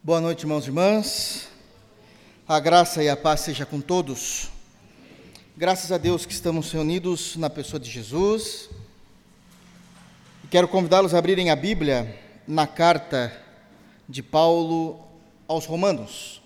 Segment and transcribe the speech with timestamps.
[0.00, 1.48] Boa noite, irmãos e irmãs.
[2.46, 4.48] A graça e a paz seja com todos.
[5.56, 8.70] Graças a Deus que estamos reunidos na pessoa de Jesus.
[10.48, 12.16] Quero convidá-los a abrirem a Bíblia
[12.46, 13.36] na carta
[14.08, 15.04] de Paulo
[15.48, 16.40] aos Romanos.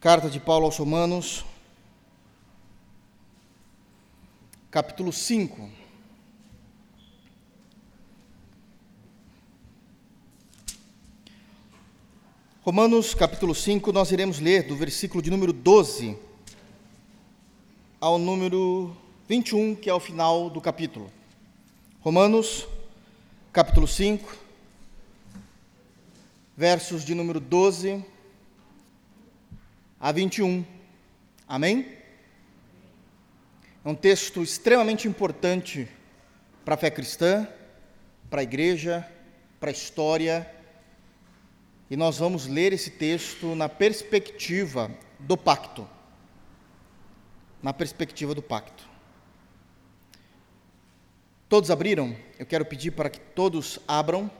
[0.00, 1.46] Carta de Paulo aos Romanos,
[4.70, 5.79] capítulo 5.
[12.70, 16.16] Romanos capítulo 5, nós iremos ler do versículo de número 12
[18.00, 18.96] ao número
[19.28, 21.10] 21, que é o final do capítulo.
[21.98, 22.68] Romanos
[23.52, 24.36] capítulo 5,
[26.56, 28.04] versos de número 12
[29.98, 30.64] a 21.
[31.48, 31.98] Amém?
[33.84, 35.88] É um texto extremamente importante
[36.64, 37.48] para a fé cristã,
[38.30, 39.04] para a igreja,
[39.58, 40.59] para a história
[41.90, 45.86] e nós vamos ler esse texto na perspectiva do pacto.
[47.60, 48.88] Na perspectiva do pacto.
[51.48, 52.14] Todos abriram?
[52.38, 54.30] Eu quero pedir para que todos abram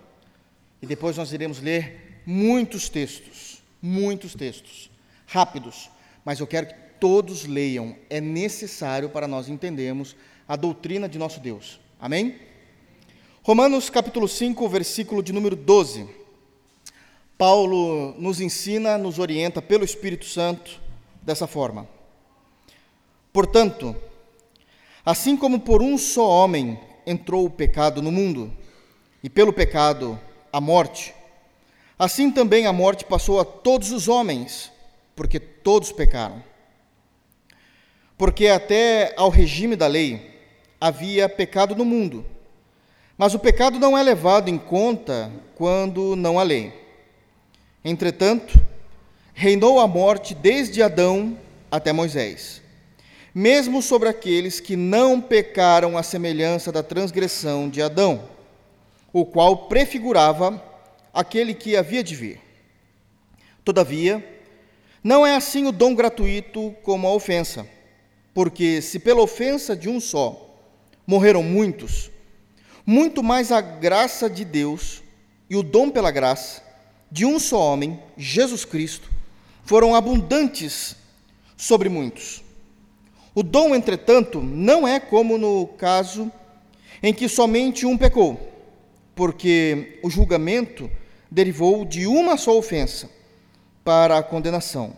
[0.80, 4.88] e depois nós iremos ler muitos textos, muitos textos,
[5.26, 5.90] rápidos,
[6.24, 10.14] mas eu quero que todos leiam, é necessário para nós entendermos
[10.46, 11.80] a doutrina de nosso Deus.
[11.98, 12.38] Amém?
[13.42, 16.19] Romanos capítulo 5, versículo de número 12.
[17.40, 20.78] Paulo nos ensina, nos orienta pelo Espírito Santo
[21.22, 21.88] dessa forma.
[23.32, 23.96] Portanto,
[25.06, 28.52] assim como por um só homem entrou o pecado no mundo,
[29.22, 30.20] e pelo pecado
[30.52, 31.14] a morte,
[31.98, 34.70] assim também a morte passou a todos os homens,
[35.16, 36.44] porque todos pecaram.
[38.18, 40.44] Porque até ao regime da lei
[40.78, 42.22] havia pecado no mundo,
[43.16, 46.79] mas o pecado não é levado em conta quando não há lei.
[47.84, 48.60] Entretanto,
[49.32, 51.38] reinou a morte desde Adão
[51.70, 52.60] até Moisés,
[53.34, 58.28] mesmo sobre aqueles que não pecaram à semelhança da transgressão de Adão,
[59.12, 60.62] o qual prefigurava
[61.12, 62.40] aquele que havia de vir.
[63.64, 64.22] Todavia,
[65.02, 67.66] não é assim o dom gratuito como a ofensa,
[68.34, 70.48] porque se pela ofensa de um só
[71.06, 72.10] morreram muitos,
[72.84, 75.02] muito mais a graça de Deus
[75.48, 76.69] e o dom pela graça
[77.10, 79.10] de um só homem, Jesus Cristo,
[79.64, 80.96] foram abundantes
[81.56, 82.42] sobre muitos.
[83.34, 86.30] O dom, entretanto, não é como no caso
[87.02, 88.38] em que somente um pecou,
[89.14, 90.90] porque o julgamento
[91.30, 93.08] derivou de uma só ofensa
[93.84, 94.94] para a condenação,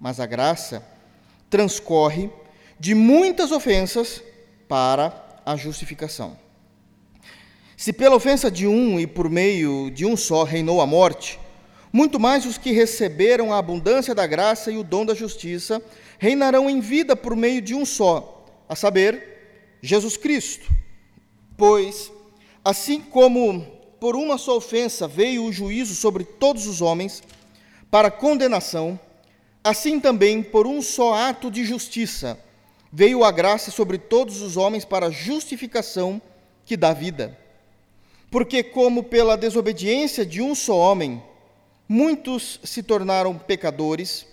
[0.00, 0.86] mas a graça
[1.50, 2.30] transcorre
[2.78, 4.22] de muitas ofensas
[4.68, 6.36] para a justificação.
[7.76, 11.38] Se pela ofensa de um e por meio de um só reinou a morte,
[11.92, 15.82] muito mais os que receberam a abundância da graça e o dom da justiça
[16.18, 20.70] reinarão em vida por meio de um só, a saber, Jesus Cristo.
[21.56, 22.10] Pois,
[22.64, 23.66] assim como
[24.00, 27.22] por uma só ofensa veio o juízo sobre todos os homens,
[27.90, 28.98] para condenação,
[29.62, 32.38] assim também por um só ato de justiça
[32.92, 36.20] veio a graça sobre todos os homens para justificação
[36.66, 37.38] que dá vida.
[38.30, 41.22] Porque, como pela desobediência de um só homem,
[41.92, 44.26] muitos se tornaram pecadores,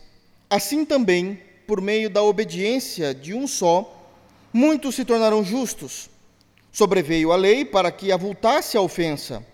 [0.50, 1.38] assim também,
[1.68, 4.02] por meio da obediência de um só,
[4.54, 6.10] muitos se tornaram justos.
[6.72, 9.46] Sobreveio a lei para que avultasse a ofensa,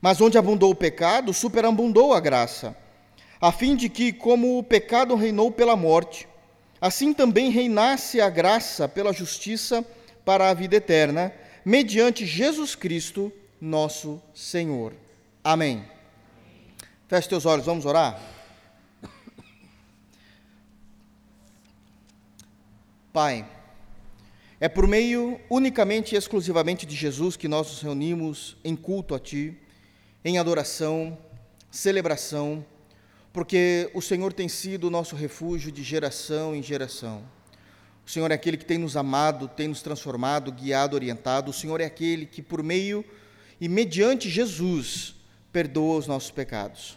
[0.00, 2.76] mas onde abundou o pecado, superabundou a graça,
[3.40, 6.28] a fim de que, como o pecado reinou pela morte,
[6.80, 9.84] assim também reinasse a graça pela justiça
[10.24, 11.32] para a vida eterna,
[11.64, 14.92] mediante Jesus Cristo, nosso Senhor.
[15.42, 15.97] Amém.
[17.08, 18.20] Feche teus olhos, vamos orar?
[23.10, 23.48] Pai,
[24.60, 29.18] é por meio unicamente e exclusivamente de Jesus que nós nos reunimos em culto a
[29.18, 29.56] Ti,
[30.22, 31.16] em adoração,
[31.70, 32.62] celebração,
[33.32, 37.22] porque o Senhor tem sido o nosso refúgio de geração em geração.
[38.06, 41.52] O Senhor é aquele que tem nos amado, tem nos transformado, guiado, orientado.
[41.52, 43.02] O Senhor é aquele que, por meio
[43.58, 45.14] e mediante Jesus,
[45.58, 46.96] perdoa os nossos pecados.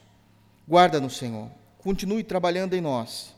[0.70, 1.50] Guarda-nos, Senhor.
[1.80, 3.34] Continue trabalhando em nós.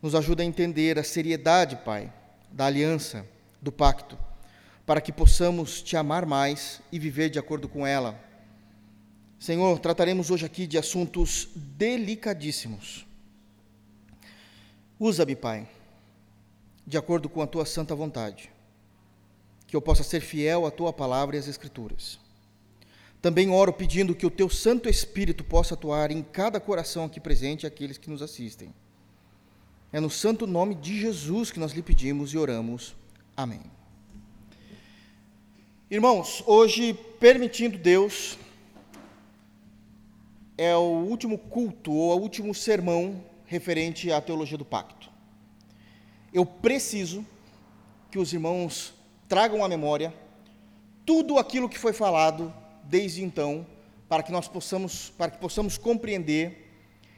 [0.00, 2.12] Nos ajuda a entender a seriedade, Pai,
[2.48, 3.26] da aliança,
[3.60, 4.16] do pacto,
[4.86, 8.16] para que possamos te amar mais e viver de acordo com ela.
[9.40, 13.04] Senhor, trataremos hoje aqui de assuntos delicadíssimos.
[15.00, 15.68] Usa-me, Pai,
[16.86, 18.52] de acordo com a tua santa vontade,
[19.66, 22.27] que eu possa ser fiel à tua palavra e às Escrituras.
[23.20, 27.64] Também oro pedindo que o teu Santo Espírito possa atuar em cada coração aqui presente
[27.64, 28.72] e aqueles que nos assistem.
[29.92, 32.94] É no santo nome de Jesus que nós lhe pedimos e oramos.
[33.36, 33.60] Amém.
[35.90, 38.38] Irmãos, hoje, permitindo Deus,
[40.56, 45.10] é o último culto ou o último sermão referente à teologia do pacto.
[46.32, 47.24] Eu preciso
[48.10, 48.92] que os irmãos
[49.28, 50.12] tragam à memória
[51.06, 52.52] tudo aquilo que foi falado
[52.88, 53.66] desde então,
[54.08, 56.66] para que nós possamos, para que possamos compreender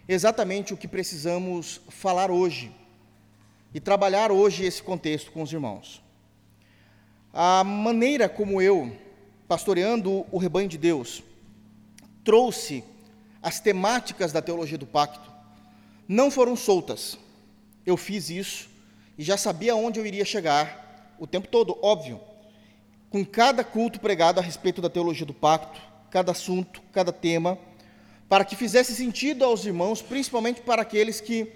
[0.08, 2.72] exatamente o que precisamos falar hoje
[3.72, 6.02] e trabalhar hoje esse contexto com os irmãos.
[7.32, 8.92] A maneira como eu,
[9.46, 11.22] pastoreando o rebanho de Deus,
[12.24, 12.82] trouxe
[13.40, 15.30] as temáticas da teologia do pacto,
[16.08, 17.16] não foram soltas.
[17.86, 18.68] Eu fiz isso
[19.16, 22.20] e já sabia onde eu iria chegar o tempo todo, óbvio.
[23.10, 25.80] Com cada culto pregado a respeito da teologia do pacto,
[26.12, 27.58] cada assunto, cada tema,
[28.28, 31.50] para que fizesse sentido aos irmãos, principalmente para aqueles que,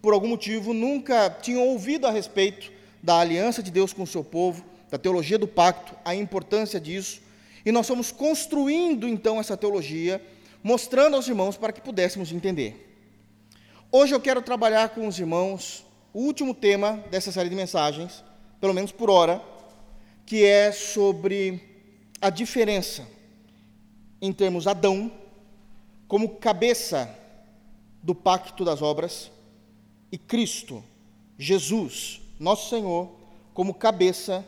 [0.00, 2.72] por algum motivo, nunca tinham ouvido a respeito
[3.02, 7.20] da aliança de Deus com o seu povo, da teologia do pacto, a importância disso.
[7.66, 10.24] E nós fomos construindo então essa teologia,
[10.62, 12.98] mostrando aos irmãos para que pudéssemos entender.
[13.92, 15.84] Hoje eu quero trabalhar com os irmãos
[16.14, 18.24] o último tema dessa série de mensagens,
[18.58, 19.42] pelo menos por hora,
[20.26, 21.60] que é sobre
[22.20, 23.06] a diferença
[24.20, 25.12] em termos Adão
[26.08, 27.14] como cabeça
[28.02, 29.30] do pacto das obras
[30.10, 30.82] e Cristo,
[31.38, 33.10] Jesus, nosso Senhor,
[33.52, 34.44] como cabeça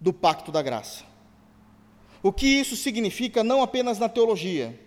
[0.00, 1.04] do pacto da graça.
[2.22, 4.78] O que isso significa não apenas na teologia,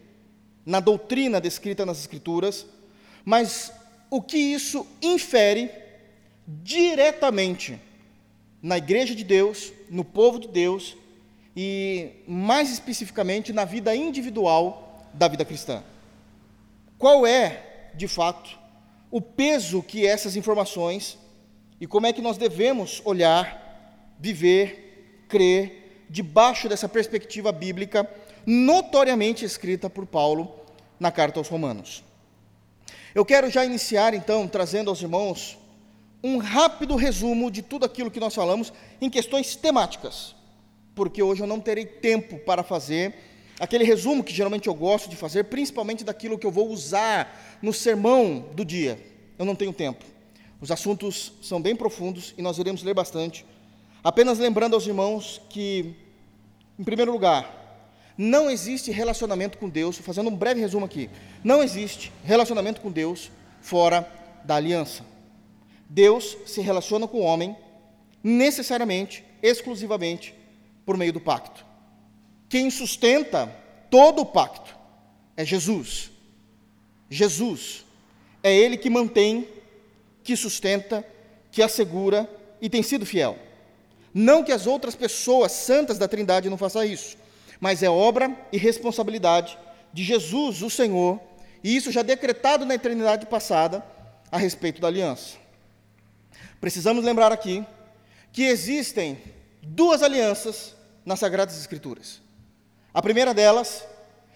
[0.66, 2.66] na doutrina descrita nas Escrituras,
[3.24, 3.72] mas
[4.10, 5.72] o que isso infere
[6.46, 7.80] diretamente
[8.62, 10.96] na Igreja de Deus, no povo de Deus
[11.56, 15.84] e, mais especificamente, na vida individual da vida cristã.
[16.98, 18.58] Qual é, de fato,
[19.12, 21.20] o peso que essas informações
[21.80, 28.10] e como é que nós devemos olhar, viver crer debaixo dessa perspectiva bíblica
[28.46, 30.56] notoriamente escrita por Paulo
[31.00, 32.02] na carta aos Romanos.
[33.14, 35.58] Eu quero já iniciar então trazendo aos irmãos
[36.24, 40.36] um rápido resumo de tudo aquilo que nós falamos em questões temáticas,
[40.94, 43.16] porque hoje eu não terei tempo para fazer
[43.60, 47.72] aquele resumo que geralmente eu gosto de fazer, principalmente daquilo que eu vou usar no
[47.74, 49.00] sermão do dia.
[49.38, 50.04] Eu não tenho tempo.
[50.60, 53.46] Os assuntos são bem profundos e nós iremos ler bastante.
[54.04, 55.96] Apenas lembrando aos irmãos que,
[56.78, 57.62] em primeiro lugar,
[58.18, 61.10] não existe relacionamento com Deus, fazendo um breve resumo aqui,
[61.44, 63.32] não existe relacionamento com Deus
[63.62, 64.08] fora
[64.44, 65.11] da aliança.
[65.94, 67.54] Deus se relaciona com o homem
[68.24, 70.34] necessariamente, exclusivamente,
[70.86, 71.66] por meio do pacto.
[72.48, 73.54] Quem sustenta
[73.90, 74.74] todo o pacto
[75.36, 76.10] é Jesus.
[77.10, 77.84] Jesus.
[78.42, 79.46] É Ele que mantém,
[80.24, 81.06] que sustenta,
[81.52, 82.30] que assegura
[82.62, 83.38] e tem sido fiel.
[84.14, 87.18] Não que as outras pessoas santas da Trindade não façam isso,
[87.60, 89.58] mas é obra e responsabilidade
[89.92, 91.20] de Jesus, o Senhor,
[91.62, 93.86] e isso já decretado na eternidade passada
[94.32, 95.41] a respeito da aliança.
[96.62, 97.66] Precisamos lembrar aqui
[98.32, 99.20] que existem
[99.64, 102.22] duas alianças nas Sagradas Escrituras.
[102.94, 103.84] A primeira delas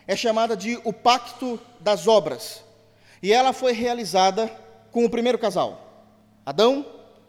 [0.08, 2.64] é chamada de o Pacto das Obras,
[3.22, 4.48] e ela foi realizada
[4.92, 6.10] com o primeiro casal,
[6.44, 6.84] Adão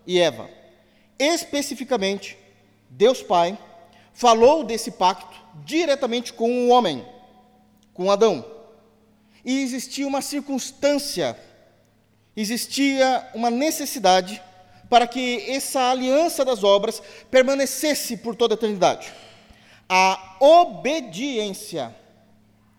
[0.07, 0.49] e Eva.
[1.19, 2.39] Especificamente,
[2.89, 3.59] Deus Pai
[4.15, 7.07] falou desse pacto diretamente com o homem,
[7.93, 8.43] com Adão.
[9.45, 11.39] E existia uma circunstância,
[12.35, 14.43] existia uma necessidade
[14.89, 19.13] para que essa aliança das obras permanecesse por toda a eternidade.
[19.89, 21.95] A obediência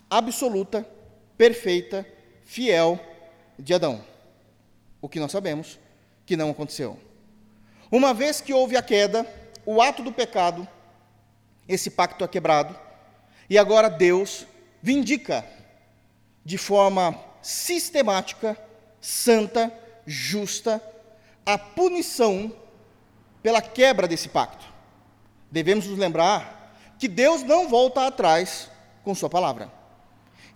[0.09, 0.87] absoluta,
[1.37, 2.05] perfeita,
[2.43, 2.99] fiel
[3.59, 4.03] de Adão.
[5.01, 5.79] O que nós sabemos
[6.25, 6.99] que não aconteceu.
[7.91, 9.25] Uma vez que houve a queda,
[9.65, 10.67] o ato do pecado,
[11.67, 12.77] esse pacto é quebrado,
[13.49, 14.45] e agora Deus
[14.81, 15.45] vindica
[16.43, 18.57] de forma sistemática,
[18.99, 19.71] santa,
[20.05, 20.81] justa,
[21.47, 22.51] a punição
[23.41, 24.65] pela quebra desse pacto.
[25.49, 28.69] Devemos nos lembrar que Deus não volta atrás
[29.01, 29.71] com Sua palavra.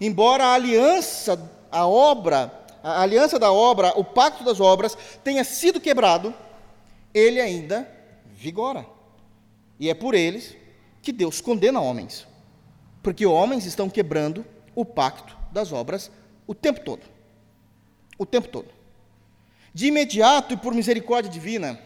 [0.01, 2.51] Embora a aliança, a obra,
[2.83, 6.33] a aliança da obra, o pacto das obras tenha sido quebrado,
[7.13, 7.89] ele ainda
[8.25, 8.85] vigora.
[9.79, 10.57] E é por eles
[11.01, 12.27] que Deus condena homens.
[13.01, 14.45] Porque homens estão quebrando
[14.75, 16.11] o pacto das obras
[16.45, 17.03] o tempo todo.
[18.17, 18.80] O tempo todo.
[19.73, 21.79] De imediato e por misericórdia divina,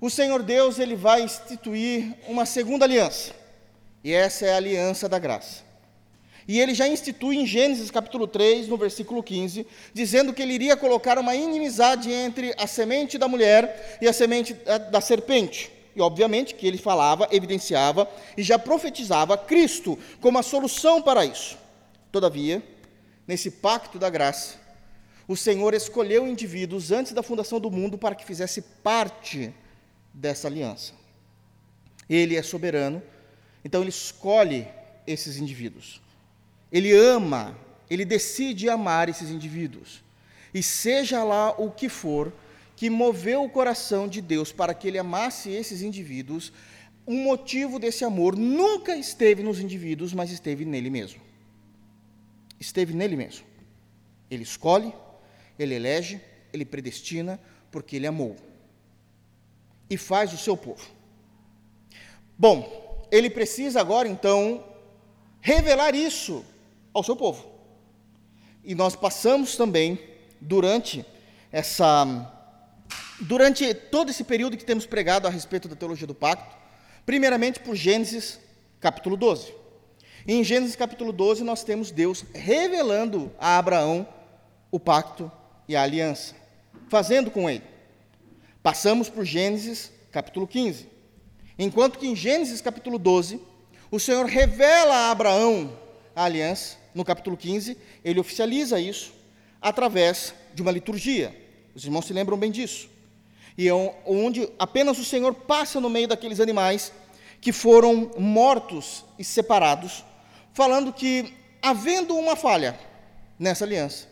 [0.00, 3.32] o Senhor Deus ele vai instituir uma segunda aliança.
[4.02, 5.62] E essa é a aliança da graça.
[6.48, 10.76] E ele já institui em Gênesis capítulo 3, no versículo 15, dizendo que ele iria
[10.76, 14.54] colocar uma inimizade entre a semente da mulher e a semente
[14.90, 15.70] da serpente.
[15.94, 21.56] E obviamente que ele falava, evidenciava e já profetizava Cristo como a solução para isso.
[22.10, 22.62] Todavia,
[23.26, 24.56] nesse pacto da graça,
[25.32, 29.52] o Senhor escolheu indivíduos antes da fundação do mundo para que fizesse parte
[30.12, 30.92] dessa aliança.
[32.08, 33.02] Ele é soberano,
[33.64, 34.68] então ele escolhe
[35.06, 36.02] esses indivíduos.
[36.70, 37.56] Ele ama,
[37.88, 40.02] ele decide amar esses indivíduos.
[40.52, 42.30] E seja lá o que for
[42.76, 46.52] que moveu o coração de Deus para que ele amasse esses indivíduos,
[47.06, 51.22] o um motivo desse amor nunca esteve nos indivíduos, mas esteve nele mesmo.
[52.60, 53.46] Esteve nele mesmo.
[54.30, 54.92] Ele escolhe,
[55.62, 56.20] ele elege,
[56.52, 57.40] ele predestina,
[57.70, 58.36] porque ele amou.
[59.88, 60.84] E faz o seu povo.
[62.36, 64.64] Bom, ele precisa agora então
[65.40, 66.44] revelar isso
[66.92, 67.50] ao seu povo.
[68.64, 69.98] E nós passamos também
[70.40, 71.04] durante
[71.50, 72.28] essa
[73.20, 76.56] durante todo esse período que temos pregado a respeito da teologia do pacto,
[77.06, 78.40] primeiramente por Gênesis
[78.80, 79.54] capítulo 12.
[80.26, 84.06] E em Gênesis capítulo 12 nós temos Deus revelando a Abraão
[84.70, 85.30] o pacto
[85.68, 86.34] e a aliança,
[86.88, 87.64] fazendo com ele.
[88.62, 90.88] Passamos por Gênesis capítulo 15.
[91.58, 93.40] Enquanto que em Gênesis capítulo 12,
[93.90, 95.78] o Senhor revela a Abraão
[96.14, 99.12] a aliança, no capítulo 15, ele oficializa isso
[99.60, 101.34] através de uma liturgia.
[101.74, 102.88] Os irmãos se lembram bem disso.
[103.56, 103.72] E é
[104.06, 106.92] onde apenas o Senhor passa no meio daqueles animais
[107.40, 110.04] que foram mortos e separados,
[110.52, 112.78] falando que, havendo uma falha
[113.38, 114.06] nessa aliança,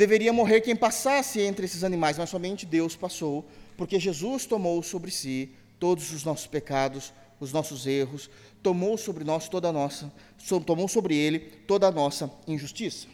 [0.00, 3.44] deveria morrer quem passasse entre esses animais, mas somente Deus passou,
[3.76, 8.30] porque Jesus tomou sobre si todos os nossos pecados, os nossos erros,
[8.62, 10.10] tomou sobre nós toda nossa,
[10.64, 13.08] tomou sobre ele toda a nossa injustiça.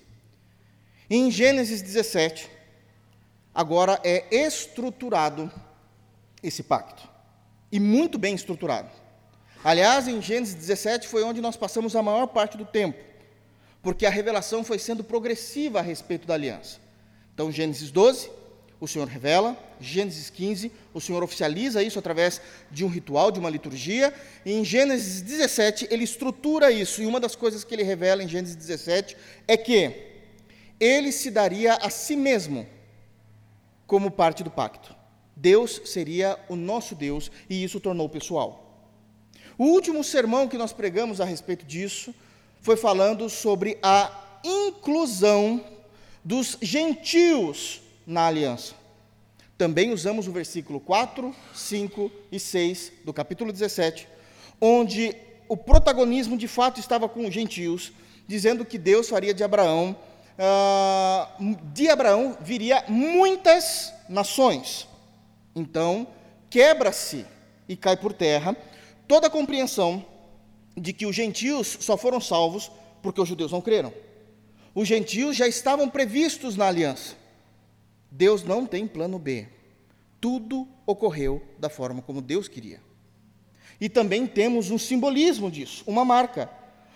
[1.10, 2.48] Em Gênesis 17,
[3.52, 5.50] agora é estruturado
[6.40, 7.08] esse pacto.
[7.72, 8.90] E muito bem estruturado.
[9.64, 12.96] Aliás, em Gênesis 17 foi onde nós passamos a maior parte do tempo,
[13.86, 16.80] porque a revelação foi sendo progressiva a respeito da aliança.
[17.32, 18.28] Então, Gênesis 12,
[18.80, 23.48] o Senhor revela, Gênesis 15, o Senhor oficializa isso através de um ritual, de uma
[23.48, 24.12] liturgia,
[24.44, 28.28] e em Gênesis 17 ele estrutura isso, e uma das coisas que ele revela em
[28.28, 29.16] Gênesis 17
[29.46, 29.92] é que
[30.80, 32.66] ele se daria a si mesmo
[33.86, 34.96] como parte do pacto.
[35.36, 38.84] Deus seria o nosso Deus, e isso tornou pessoal.
[39.56, 42.12] O último sermão que nós pregamos a respeito disso
[42.66, 44.11] foi falando sobre a
[44.42, 45.64] inclusão
[46.25, 48.75] dos gentios na aliança.
[49.56, 54.08] Também usamos o versículo 4, 5 e 6 do capítulo 17,
[54.61, 55.14] onde
[55.49, 57.92] o protagonismo de fato estava com os gentios,
[58.26, 59.94] dizendo que Deus faria de Abraão,
[60.37, 64.88] uh, de Abraão viria muitas nações.
[65.54, 66.04] Então,
[66.50, 67.25] quebra-se
[67.68, 68.56] e cai por terra
[69.06, 70.04] toda a compreensão
[70.76, 72.71] de que os gentios só foram salvos
[73.02, 73.92] porque os judeus não creram.
[74.75, 77.16] Os gentios já estavam previstos na aliança.
[78.11, 79.49] Deus não tem plano B.
[80.21, 82.80] Tudo ocorreu da forma como Deus queria.
[83.80, 86.50] E também temos um simbolismo disso, uma marca,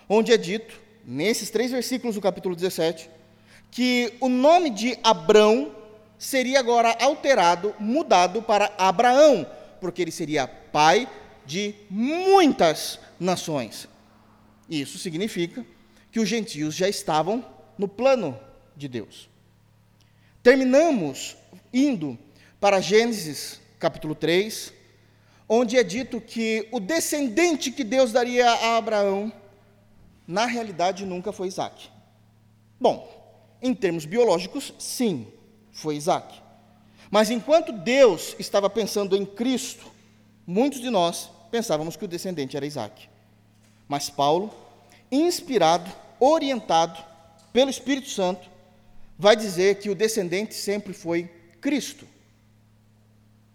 [0.09, 3.09] onde é dito, nesses três versículos do capítulo 17,
[3.69, 5.75] que o nome de Abrão
[6.17, 9.45] seria agora alterado, mudado para Abraão,
[9.79, 11.07] porque ele seria pai
[11.45, 13.87] de muitas nações.
[14.67, 15.63] Isso significa
[16.11, 17.45] que os gentios já estavam
[17.77, 18.37] no plano
[18.75, 19.29] de Deus.
[20.41, 21.37] Terminamos
[21.71, 22.17] indo
[22.59, 24.73] para Gênesis capítulo 3,
[25.47, 29.31] onde é dito que o descendente que Deus daria a Abraão,
[30.27, 31.89] na realidade nunca foi Isaac.
[32.79, 33.07] Bom,
[33.61, 35.27] em termos biológicos, sim,
[35.71, 36.41] foi Isaac.
[37.11, 39.91] Mas enquanto Deus estava pensando em Cristo,
[40.47, 43.10] muitos de nós pensávamos que o descendente era Isaac.
[43.91, 44.49] Mas Paulo,
[45.11, 46.97] inspirado, orientado
[47.51, 48.49] pelo Espírito Santo,
[49.19, 51.29] vai dizer que o descendente sempre foi
[51.59, 52.07] Cristo.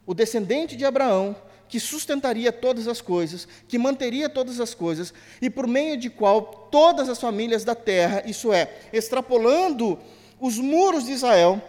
[0.04, 1.34] O descendente de Abraão,
[1.70, 6.68] que sustentaria todas as coisas, que manteria todas as coisas, e por meio de qual
[6.70, 9.98] todas as famílias da terra, isso é, extrapolando
[10.38, 11.62] os muros de Israel,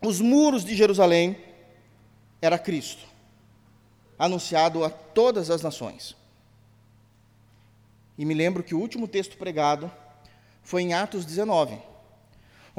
[0.00, 1.36] os muros de Jerusalém,
[2.40, 3.04] era Cristo,
[4.18, 6.16] anunciado a todas as nações.
[8.18, 9.90] E me lembro que o último texto pregado
[10.62, 11.88] foi em Atos 19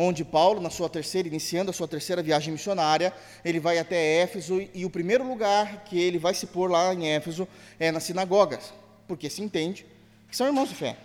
[0.01, 4.65] onde Paulo, na sua terceira, iniciando a sua terceira viagem missionária, ele vai até Éfeso
[4.73, 7.45] e o primeiro lugar que ele vai se pôr lá em Éfeso
[7.77, 8.73] é nas sinagogas,
[9.05, 9.85] porque se entende
[10.29, 10.95] que são irmãos de fé.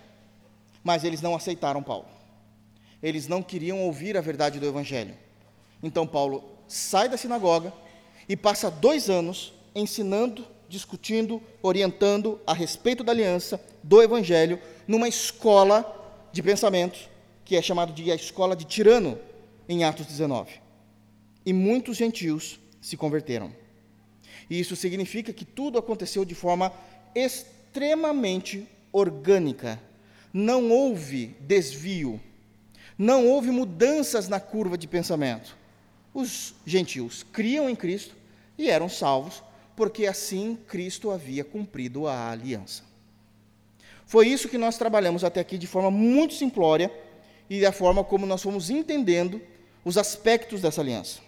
[0.84, 2.06] mas eles não aceitaram Paulo.
[3.02, 5.14] Eles não queriam ouvir a verdade do Evangelho.
[5.82, 7.72] Então Paulo sai da sinagoga
[8.28, 16.28] e passa dois anos ensinando, discutindo, orientando a respeito da aliança, do Evangelho, numa escola
[16.32, 17.08] de pensamentos,
[17.44, 19.16] que é chamada de a escola de Tirano,
[19.68, 20.60] em Atos 19.
[21.46, 23.52] E muitos gentios se converteram.
[24.50, 26.72] E isso significa que tudo aconteceu de forma
[27.14, 29.80] extremamente orgânica.
[30.32, 32.20] Não houve desvio,
[32.98, 35.56] não houve mudanças na curva de pensamento.
[36.12, 38.16] Os gentios criam em Cristo
[38.58, 39.42] e eram salvos,
[39.76, 42.82] porque assim Cristo havia cumprido a aliança.
[44.06, 46.92] Foi isso que nós trabalhamos até aqui de forma muito simplória
[47.48, 49.40] e da forma como nós fomos entendendo
[49.84, 51.20] os aspectos dessa aliança.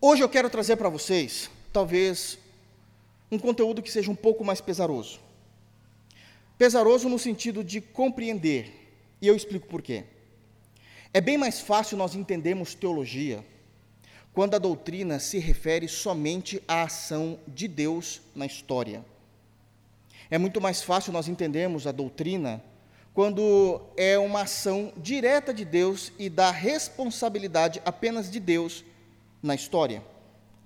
[0.00, 2.38] Hoje eu quero trazer para vocês, talvez,
[3.30, 5.20] um conteúdo que seja um pouco mais pesaroso.
[6.58, 10.04] Pesaroso no sentido de compreender, e eu explico por quê.
[11.12, 13.44] É bem mais fácil nós entendermos teologia
[14.36, 19.02] quando a doutrina se refere somente à ação de Deus na história.
[20.30, 22.62] É muito mais fácil nós entendermos a doutrina
[23.14, 28.84] quando é uma ação direta de Deus e da responsabilidade apenas de Deus
[29.42, 30.02] na história.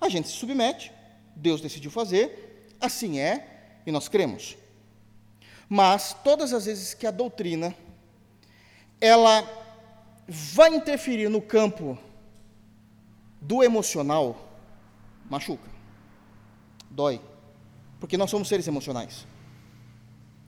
[0.00, 0.90] A gente se submete,
[1.36, 4.56] Deus decidiu fazer, assim é, e nós cremos.
[5.68, 7.72] Mas todas as vezes que a doutrina
[9.00, 9.48] ela
[10.26, 11.96] vai interferir no campo
[13.40, 14.48] do emocional,
[15.28, 15.68] machuca,
[16.90, 17.20] dói,
[17.98, 19.26] porque nós somos seres emocionais.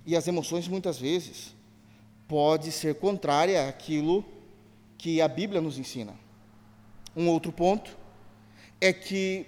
[0.04, 1.54] E as emoções muitas vezes
[2.26, 4.24] pode ser contrária àquilo
[4.98, 6.14] que a Bíblia nos ensina.
[7.14, 7.96] Um outro ponto
[8.80, 9.46] é que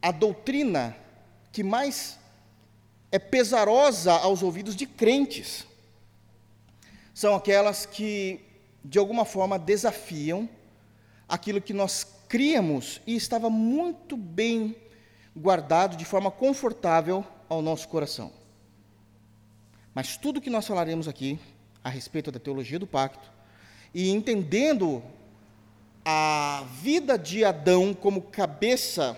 [0.00, 0.96] a doutrina
[1.50, 2.18] que mais
[3.10, 5.66] é pesarosa aos ouvidos de crentes
[7.14, 8.40] são aquelas que,
[8.84, 10.48] de alguma forma, desafiam
[11.28, 14.76] aquilo que nós criamos e estava muito bem
[15.34, 18.30] guardado de forma confortável ao nosso coração.
[19.94, 21.38] Mas tudo que nós falaremos aqui
[21.82, 23.30] a respeito da teologia do pacto
[23.94, 25.02] e entendendo
[26.04, 29.16] a vida de Adão como cabeça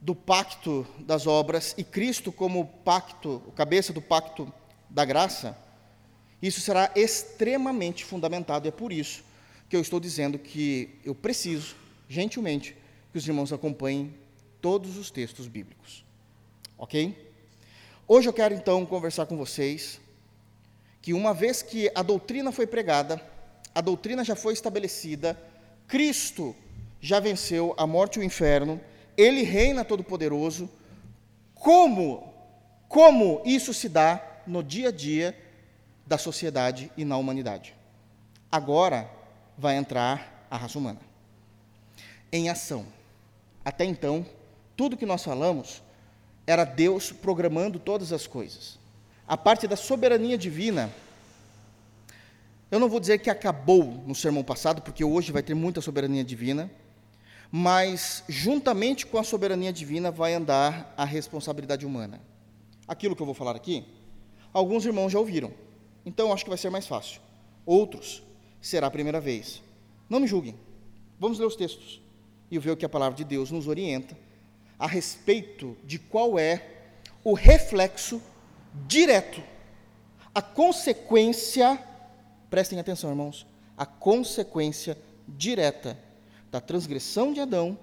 [0.00, 4.50] do pacto das obras e Cristo como pacto, cabeça do pacto
[4.88, 5.56] da graça,
[6.40, 8.66] isso será extremamente fundamentado.
[8.66, 9.22] E é por isso
[9.70, 11.76] que eu estou dizendo que eu preciso,
[12.08, 12.76] gentilmente,
[13.12, 14.12] que os irmãos acompanhem
[14.60, 16.04] todos os textos bíblicos.
[16.76, 17.32] Ok?
[18.08, 20.00] Hoje eu quero então conversar com vocês
[21.00, 23.24] que uma vez que a doutrina foi pregada,
[23.72, 25.40] a doutrina já foi estabelecida,
[25.86, 26.54] Cristo
[27.00, 28.80] já venceu a morte e o inferno,
[29.16, 30.68] ele reina todo-poderoso.
[31.54, 32.28] Como
[32.88, 35.38] como isso se dá no dia a dia
[36.04, 37.72] da sociedade e na humanidade?
[38.50, 39.08] Agora
[39.60, 41.00] vai entrar a raça humana
[42.32, 42.86] em ação.
[43.64, 44.26] Até então,
[44.76, 45.82] tudo que nós falamos
[46.46, 48.80] era Deus programando todas as coisas
[49.30, 50.92] a parte da soberania divina,
[52.68, 56.24] eu não vou dizer que acabou no sermão passado, porque hoje vai ter muita soberania
[56.24, 56.68] divina,
[57.48, 62.20] mas juntamente com a soberania divina vai andar a responsabilidade humana.
[62.88, 63.86] Aquilo que eu vou falar aqui,
[64.52, 65.52] alguns irmãos já ouviram,
[66.04, 67.20] então acho que vai ser mais fácil.
[67.64, 68.24] Outros,
[68.60, 69.62] será a primeira vez.
[70.08, 70.56] Não me julguem.
[71.18, 72.00] Vamos ler os textos
[72.50, 74.16] e ver o que a palavra de Deus nos orienta
[74.78, 76.66] a respeito de qual é
[77.22, 78.20] o reflexo
[78.86, 79.42] direto.
[80.34, 81.78] A consequência,
[82.48, 83.46] prestem atenção, irmãos,
[83.76, 84.96] a consequência
[85.28, 85.98] direta
[86.50, 87.78] da transgressão de Adão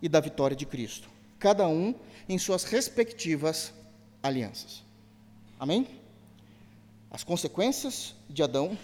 [0.00, 1.94] e da vitória de Cristo, cada um
[2.28, 3.72] em suas respectivas
[4.22, 4.82] alianças.
[5.60, 5.86] Amém?
[7.10, 8.76] As consequências de Adão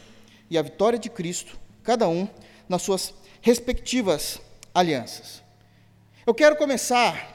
[0.50, 2.28] e a vitória de Cristo, cada um
[2.68, 4.40] nas suas respectivas
[4.74, 5.42] alianças.
[6.26, 7.34] Eu quero começar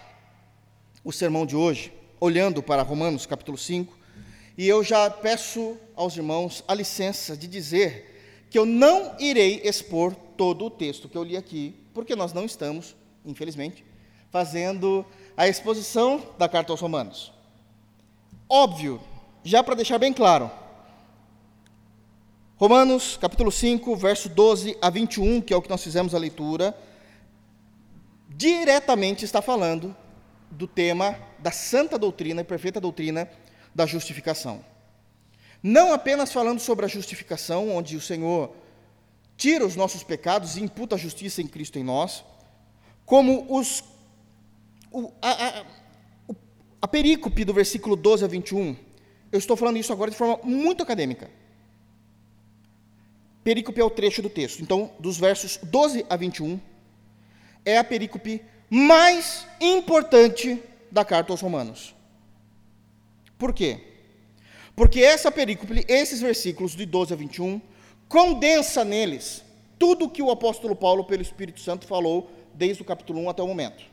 [1.04, 3.98] o sermão de hoje olhando para Romanos capítulo 5,
[4.58, 10.14] e eu já peço aos irmãos a licença de dizer que eu não irei expor
[10.38, 12.96] todo o texto que eu li aqui, porque nós não estamos,
[13.26, 13.84] infelizmente,
[14.30, 17.34] fazendo a exposição da carta aos Romanos.
[18.48, 19.02] Óbvio,
[19.44, 20.52] já para deixar bem claro,
[22.56, 26.78] Romanos capítulo 5, verso 12 a 21, que é o que nós fizemos a leitura,
[28.30, 29.96] diretamente está falando
[30.52, 33.28] do tema da santa doutrina e perfeita doutrina
[33.74, 34.64] da justificação.
[35.64, 38.52] Não apenas falando sobre a justificação, onde o Senhor
[39.36, 42.24] tira os nossos pecados e imputa a justiça em Cristo em nós,
[43.04, 43.84] como os,
[44.92, 45.66] o, a, a,
[46.84, 48.76] a perícope do versículo 12 a 21,
[49.32, 51.32] Eu estou falando isso agora de forma muito acadêmica.
[53.44, 54.62] Perícope é o trecho do texto.
[54.62, 56.60] Então, dos versos 12 a 21,
[57.66, 61.94] é a perícope mais importante da carta aos Romanos.
[63.38, 63.80] Por quê?
[64.76, 67.62] Porque essa perícope, esses versículos de 12 a 21,
[68.08, 69.44] condensa neles
[69.78, 73.44] tudo o que o apóstolo Paulo, pelo Espírito Santo, falou desde o capítulo 1 até
[73.44, 73.84] o momento.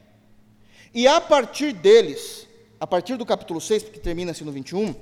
[0.94, 2.46] E a partir deles,
[2.78, 4.94] a partir do capítulo 6, que termina-se no 21,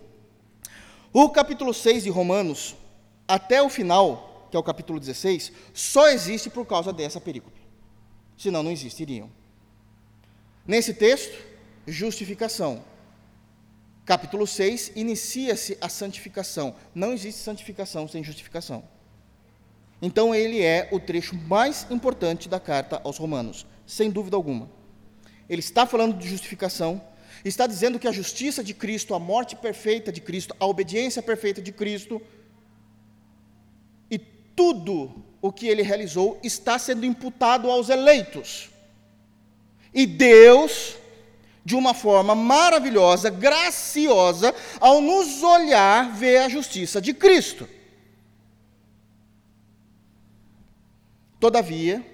[1.13, 2.75] o capítulo 6 de Romanos,
[3.27, 7.61] até o final, que é o capítulo 16, só existe por causa dessa perícope.
[8.37, 9.31] Senão não existiriam.
[10.67, 11.37] Nesse texto,
[11.87, 12.85] justificação.
[14.05, 16.75] Capítulo 6, inicia-se a santificação.
[16.95, 18.83] Não existe santificação sem justificação.
[20.01, 24.71] Então, ele é o trecho mais importante da carta aos Romanos, sem dúvida alguma.
[25.49, 27.03] Ele está falando de justificação,
[27.45, 31.61] está dizendo que a justiça de Cristo, a morte perfeita de Cristo, a obediência perfeita
[31.61, 32.23] de Cristo,
[34.59, 38.71] tudo o que ele realizou está sendo imputado aos eleitos.
[39.95, 40.97] E Deus,
[41.65, 47.69] de uma forma maravilhosa, graciosa, ao nos olhar, vê a justiça de Cristo.
[51.39, 52.05] Todavia,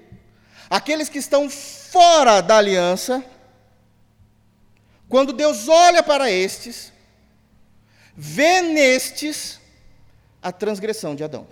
[0.68, 3.24] aqueles que estão fora da aliança,
[5.09, 6.92] quando Deus olha para estes,
[8.14, 9.59] vê nestes
[10.42, 11.48] a transgressão de Adão.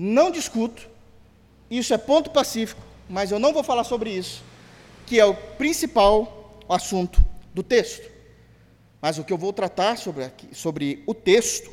[0.00, 0.88] Não discuto,
[1.68, 2.80] isso é ponto pacífico,
[3.10, 4.44] mas eu não vou falar sobre isso,
[5.04, 7.20] que é o principal assunto
[7.52, 8.08] do texto.
[9.02, 11.68] Mas o que eu vou tratar sobre, aqui, sobre o texto,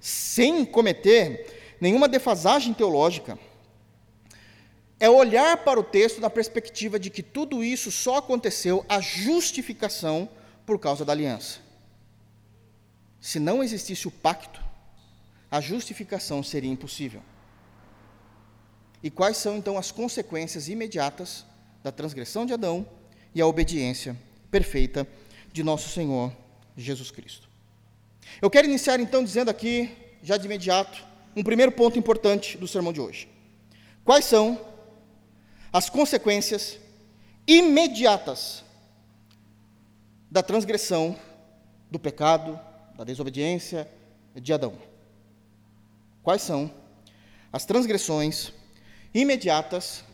[0.00, 3.38] sem cometer nenhuma defasagem teológica,
[4.98, 10.28] é olhar para o texto na perspectiva de que tudo isso só aconteceu a justificação
[10.66, 11.60] por causa da aliança.
[13.20, 14.60] Se não existisse o pacto,
[15.48, 17.22] a justificação seria impossível.
[19.02, 21.44] E quais são então as consequências imediatas
[21.82, 22.86] da transgressão de Adão
[23.34, 24.16] e a obediência
[24.50, 25.06] perfeita
[25.52, 26.32] de nosso Senhor
[26.76, 27.48] Jesus Cristo?
[28.42, 29.90] Eu quero iniciar então dizendo aqui,
[30.22, 33.28] já de imediato, um primeiro ponto importante do sermão de hoje.
[34.04, 34.60] Quais são
[35.72, 36.78] as consequências
[37.46, 38.64] imediatas
[40.30, 41.16] da transgressão,
[41.90, 42.58] do pecado,
[42.96, 43.88] da desobediência
[44.34, 44.74] de Adão?
[46.22, 46.70] Quais são
[47.52, 48.52] as transgressões
[49.14, 50.04] imediatas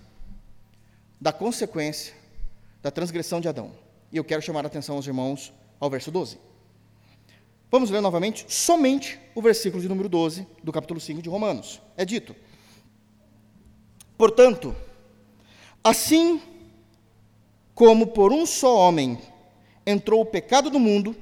[1.21, 2.15] da consequência
[2.83, 3.73] da transgressão de Adão?
[4.13, 6.39] E eu quero chamar a atenção aos irmãos ao verso 12.
[7.71, 11.81] Vamos ler novamente somente o versículo de número 12 do capítulo 5 de Romanos.
[11.97, 12.37] É dito:
[14.17, 14.75] Portanto,
[15.83, 16.41] assim
[17.75, 19.19] como por um só homem
[19.85, 21.17] entrou o pecado no mundo,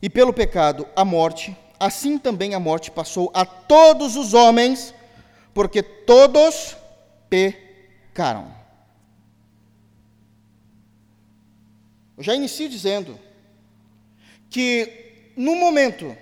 [0.00, 4.94] e pelo pecado a morte, assim também a morte passou a todos os homens,
[5.56, 6.76] porque todos
[7.30, 8.54] pecaram.
[12.14, 13.18] Eu já inicio dizendo
[14.50, 16.14] que no momento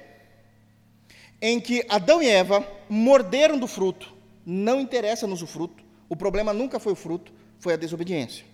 [1.43, 4.15] em que Adão e Eva morderam do fruto,
[4.47, 8.45] não interessa-nos o fruto, o problema nunca foi o fruto, foi a desobediência.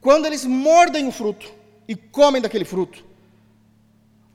[0.00, 1.48] Quando eles mordem o fruto
[1.86, 3.04] e comem daquele fruto,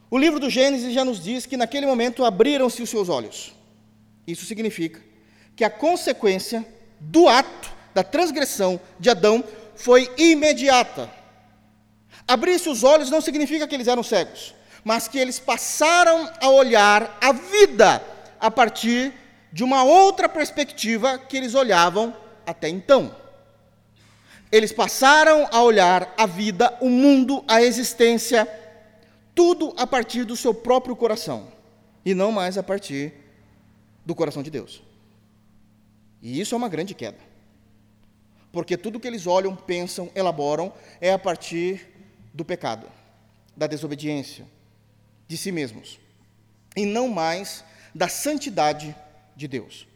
[0.09, 3.53] o livro do Gênesis já nos diz que naquele momento abriram-se os seus olhos.
[4.25, 5.13] Isso significa
[5.55, 6.65] que a consequência
[6.99, 9.43] do ato, da transgressão de Adão,
[9.75, 11.09] foi imediata.
[12.27, 17.17] Abrir-se os olhos não significa que eles eram cegos mas que eles passaram a olhar
[17.19, 18.03] a vida
[18.39, 19.11] a partir
[19.51, 22.15] de uma outra perspectiva que eles olhavam
[22.45, 23.13] até então.
[24.51, 28.47] Eles passaram a olhar a vida, o mundo, a existência,
[29.33, 31.47] tudo a partir do seu próprio coração
[32.05, 33.11] e não mais a partir
[34.05, 34.83] do coração de Deus.
[36.25, 37.19] E isso é uma grande queda.
[38.51, 41.87] Porque tudo que eles olham, pensam, elaboram é a partir
[42.33, 42.87] do pecado,
[43.55, 44.43] da desobediência,
[45.27, 45.99] de si mesmos,
[46.75, 48.95] e não mais da santidade
[49.35, 49.87] de Deus.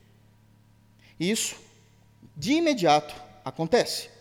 [1.20, 1.56] Isso,
[2.38, 4.12] de imediato, acontece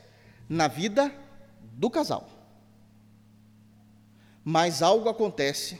[0.48, 1.14] na vida
[1.60, 2.26] do casal.
[4.42, 5.78] Mas algo acontece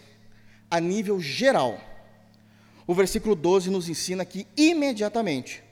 [0.70, 1.80] a nível geral.
[2.86, 5.66] O versículo 12 nos ensina que imediatamente,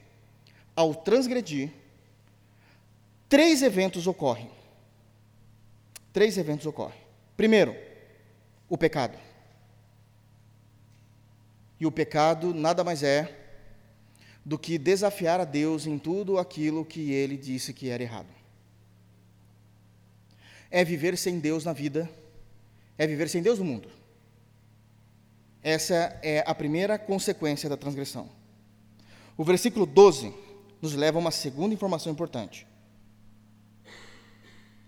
[0.77, 1.73] ao transgredir,
[3.29, 4.51] três eventos ocorrem.
[6.13, 7.01] Três eventos ocorrem.
[7.37, 7.75] Primeiro,
[8.69, 9.19] o pecado.
[11.81, 13.35] E o pecado nada mais é
[14.45, 18.29] do que desafiar a Deus em tudo aquilo que ele disse que era errado.
[20.71, 22.09] É viver sem Deus na vida,
[22.97, 23.89] é viver sem Deus no mundo,
[25.63, 28.31] Essa é a primeira consequência da transgressão.
[29.37, 30.33] O versículo 12
[30.87, 32.65] nos leva a uma segunda informação importante.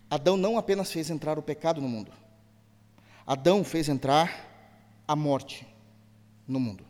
[0.08, 2.12] Adão não apenas fez entrar o pecado no mundo,
[3.26, 5.66] Adão fez entrar a morte
[6.46, 6.84] no mundo.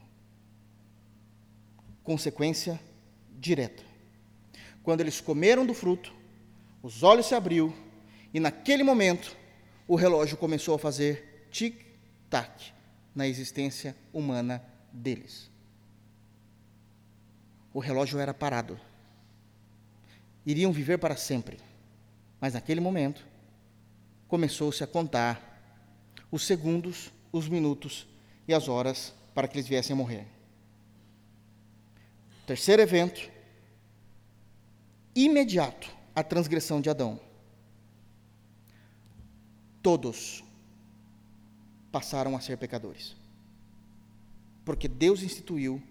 [2.05, 2.79] Consequência
[3.33, 3.83] direta.
[4.83, 6.13] Quando eles comeram do fruto,
[6.83, 7.75] os olhos se abriu
[8.33, 9.35] e naquele momento
[9.87, 12.73] o relógio começou a fazer tic-tac
[13.15, 15.51] na existência humana deles.
[17.73, 18.79] O relógio era parado.
[20.49, 21.59] Iriam viver para sempre.
[22.41, 23.27] Mas naquele momento
[24.27, 25.45] começou-se a contar
[26.33, 28.09] os segundos, os minutos
[28.47, 30.27] e as horas para que eles viessem a morrer.
[32.47, 33.31] Terceiro evento,
[35.15, 37.21] imediato à transgressão de Adão.
[39.83, 40.43] Todos
[41.93, 43.15] passaram a ser pecadores.
[44.65, 45.83] Porque Deus instituiu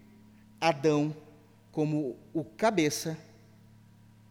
[0.59, 1.15] Adão
[1.71, 3.15] como o cabeça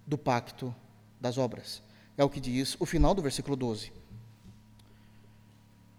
[0.07, 0.75] do pacto
[1.21, 1.83] das obras.
[2.17, 3.93] É o que diz o final do versículo 12.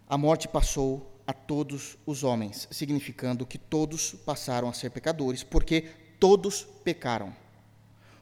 [0.10, 5.82] A morte passou a todos os homens, significando que todos passaram a ser pecadores, porque
[6.20, 7.36] todos pecaram.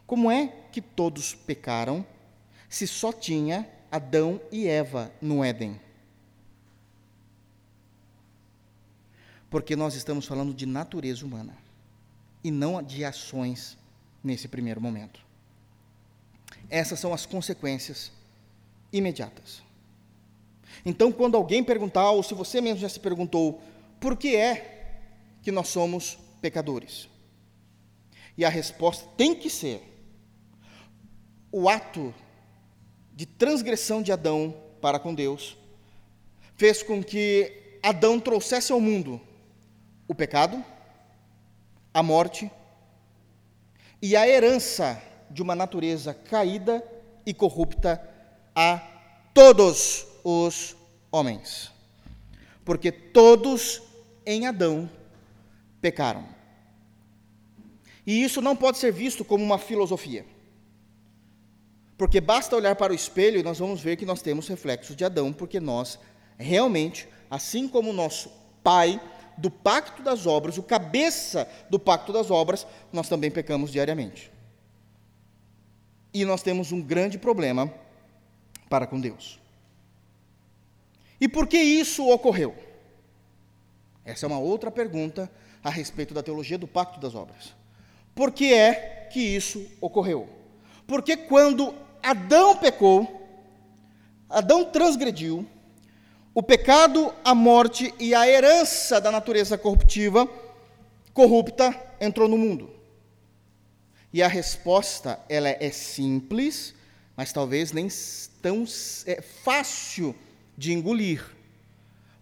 [0.07, 2.05] Como é que todos pecaram
[2.67, 5.79] se só tinha Adão e Eva no Éden?
[9.49, 11.55] Porque nós estamos falando de natureza humana
[12.43, 13.77] e não de ações
[14.23, 15.24] nesse primeiro momento.
[16.69, 18.11] Essas são as consequências
[18.91, 19.63] imediatas.
[20.85, 23.61] Então, quando alguém perguntar, ou se você mesmo já se perguntou,
[23.99, 24.99] por que é
[25.41, 27.07] que nós somos pecadores?
[28.37, 29.81] E a resposta tem que ser:
[31.51, 32.13] o ato
[33.13, 35.57] de transgressão de Adão para com Deus
[36.55, 39.21] fez com que Adão trouxesse ao mundo
[40.07, 40.63] o pecado,
[41.93, 42.51] a morte
[44.01, 45.01] e a herança
[45.35, 46.81] de uma natureza caída
[47.25, 48.01] e corrupta
[48.55, 48.79] a
[49.33, 50.77] todos os
[51.11, 51.71] homens.
[52.63, 53.83] Porque todos
[54.25, 54.89] em Adão
[55.81, 56.25] pecaram.
[58.07, 60.25] E isso não pode ser visto como uma filosofia.
[61.97, 65.03] Porque basta olhar para o espelho e nós vamos ver que nós temos reflexos de
[65.03, 65.99] Adão, porque nós
[66.37, 68.31] realmente, assim como o nosso
[68.63, 69.01] pai
[69.37, 74.31] do pacto das obras, o cabeça do pacto das obras, nós também pecamos diariamente.
[76.15, 77.69] E nós temos um grande problema
[78.69, 79.37] para com Deus.
[81.19, 82.55] E por que isso ocorreu?
[84.05, 85.29] Essa é uma outra pergunta
[85.61, 87.53] a respeito da teologia do pacto das obras.
[88.15, 90.29] Por que é que isso ocorreu?
[90.87, 93.27] Porque quando Adão pecou,
[94.29, 95.45] Adão transgrediu,
[96.33, 100.25] o pecado, a morte e a herança da natureza corruptiva,
[101.13, 102.74] corrupta, entrou no mundo.
[104.15, 106.73] E a resposta, ela é simples,
[107.17, 107.89] mas talvez nem
[108.41, 108.63] tão
[109.05, 110.15] é, fácil
[110.57, 111.35] de engolir,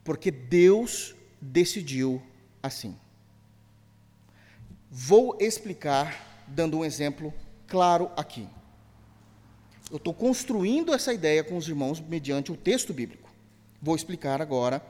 [0.03, 2.19] porque Deus decidiu
[2.63, 2.97] assim.
[4.89, 7.31] Vou explicar dando um exemplo
[7.67, 8.49] claro aqui.
[9.91, 13.29] Eu estou construindo essa ideia com os irmãos mediante o texto bíblico.
[13.79, 14.83] Vou explicar agora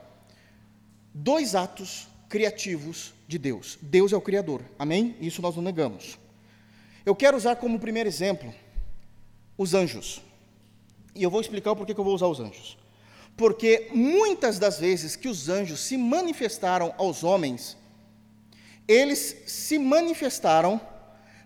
[1.13, 3.77] dois atos criativos de Deus.
[3.81, 5.17] Deus é o Criador, amém?
[5.19, 6.22] Isso nós não negamos.
[7.05, 8.53] Eu quero usar como primeiro exemplo
[9.57, 10.21] os anjos.
[11.13, 12.77] E eu vou explicar o porquê que eu vou usar os anjos.
[13.35, 17.77] Porque muitas das vezes que os anjos se manifestaram aos homens,
[18.87, 20.79] eles se manifestaram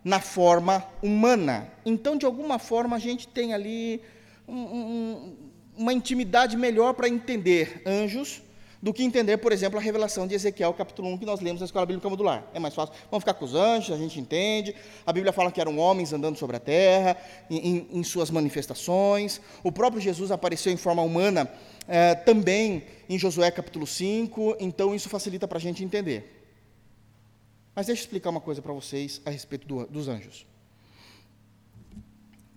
[0.04, 1.72] na forma humana.
[1.84, 4.00] Então, de alguma forma, a gente tem ali
[4.46, 5.36] um, um,
[5.76, 8.42] uma intimidade melhor para entender anjos
[8.80, 11.66] do que entender, por exemplo, a revelação de Ezequiel, capítulo 1, que nós lemos na
[11.66, 12.44] Escola Bíblica Modular.
[12.54, 12.94] É mais fácil.
[13.10, 14.74] Vamos ficar com os anjos, a gente entende.
[15.04, 17.16] A Bíblia fala que eram homens andando sobre a terra,
[17.50, 19.40] em, em suas manifestações.
[19.64, 21.50] O próprio Jesus apareceu em forma humana
[21.88, 26.36] é, também em Josué capítulo 5, então isso facilita para a gente entender.
[27.74, 30.46] Mas deixa eu explicar uma coisa para vocês a respeito do, dos anjos.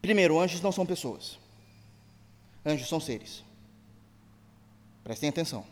[0.02, 1.40] Primeiro, anjos não são pessoas.
[2.66, 3.44] Anjos são seres.
[5.04, 5.66] Prestem atenção.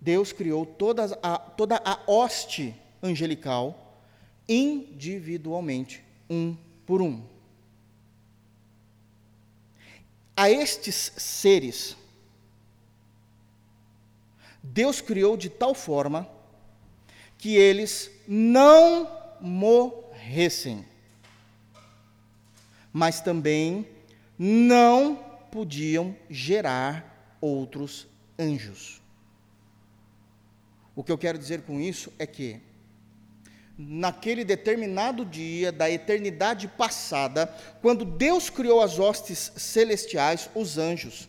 [0.00, 3.88] Deus criou toda a, toda a hoste angelical
[4.48, 6.56] individualmente, um
[6.86, 7.22] por um.
[10.36, 11.96] A estes seres,
[14.62, 16.28] Deus criou de tal forma
[17.36, 20.84] que eles não morressem,
[22.92, 23.86] mas também
[24.38, 25.16] não
[25.50, 28.06] podiam gerar outros
[28.38, 29.00] anjos.
[30.98, 32.60] O que eu quero dizer com isso é que,
[33.78, 37.46] naquele determinado dia da eternidade passada,
[37.80, 41.28] quando Deus criou as hostes celestiais, os anjos,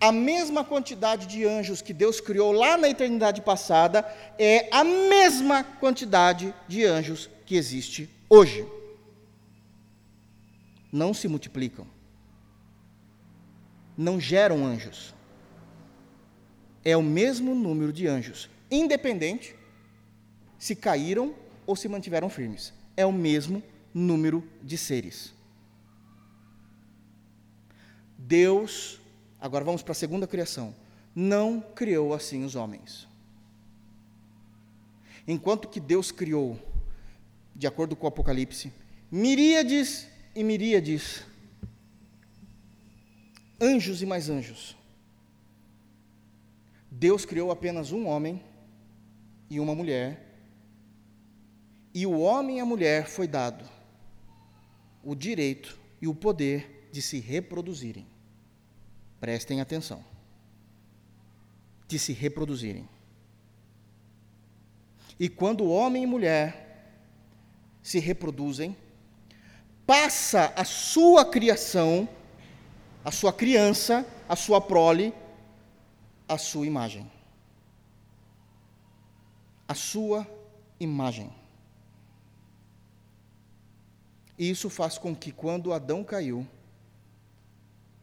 [0.00, 5.62] a mesma quantidade de anjos que Deus criou lá na eternidade passada é a mesma
[5.62, 8.66] quantidade de anjos que existe hoje.
[10.90, 11.86] Não se multiplicam.
[13.98, 15.14] Não geram anjos.
[16.82, 19.54] É o mesmo número de anjos independente
[20.58, 21.34] se caíram
[21.66, 22.72] ou se mantiveram firmes.
[22.96, 25.34] É o mesmo número de seres.
[28.16, 29.00] Deus,
[29.40, 30.74] agora vamos para a segunda criação,
[31.14, 33.06] não criou assim os homens.
[35.26, 36.58] Enquanto que Deus criou,
[37.54, 38.72] de acordo com o Apocalipse,
[39.10, 41.22] miríades e miríades,
[43.60, 44.76] anjos e mais anjos.
[46.90, 48.42] Deus criou apenas um homem
[49.54, 50.20] e uma mulher,
[51.94, 53.64] e o homem e a mulher foi dado
[55.02, 58.04] o direito e o poder de se reproduzirem.
[59.20, 60.04] Prestem atenção.
[61.86, 62.88] De se reproduzirem.
[65.20, 66.90] E quando homem e mulher
[67.80, 68.76] se reproduzem,
[69.86, 72.08] passa a sua criação,
[73.04, 75.14] a sua criança, a sua prole,
[76.26, 77.13] a sua imagem
[79.66, 80.26] a sua
[80.78, 81.30] imagem.
[84.38, 86.46] E isso faz com que, quando Adão caiu,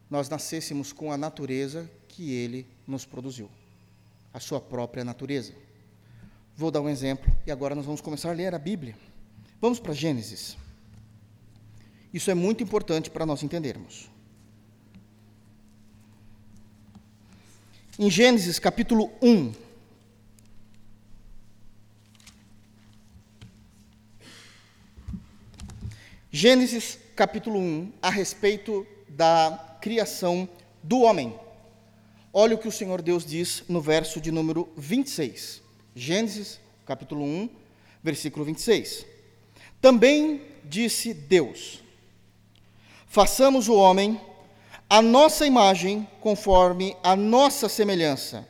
[0.08, 3.50] nós nascêssemos com a natureza que ele nos produziu,
[4.32, 5.54] a sua própria natureza.
[6.56, 8.96] Vou dar um exemplo e agora nós vamos começar a ler a Bíblia.
[9.60, 10.56] Vamos para Gênesis.
[12.12, 14.10] Isso é muito importante para nós entendermos.
[17.98, 19.52] Em Gênesis capítulo 1,
[26.34, 30.48] Gênesis capítulo 1, a respeito da criação
[30.82, 31.38] do homem.
[32.32, 35.60] Olha o que o Senhor Deus diz no verso de número 26.
[35.94, 37.50] Gênesis capítulo 1,
[38.02, 39.04] versículo 26.
[39.78, 41.80] Também disse Deus:
[43.06, 44.18] Façamos o homem
[44.88, 48.48] a nossa imagem, conforme a nossa semelhança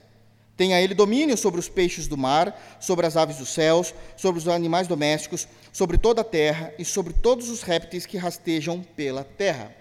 [0.57, 4.47] Tenha ele domínio sobre os peixes do mar, sobre as aves dos céus, sobre os
[4.47, 9.75] animais domésticos, sobre toda a terra e sobre todos os répteis que rastejam pela terra.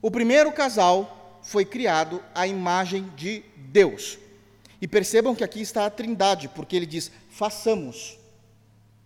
[0.00, 4.18] O primeiro casal foi criado à imagem de Deus.
[4.80, 8.18] E percebam que aqui está a Trindade, porque ele diz: façamos.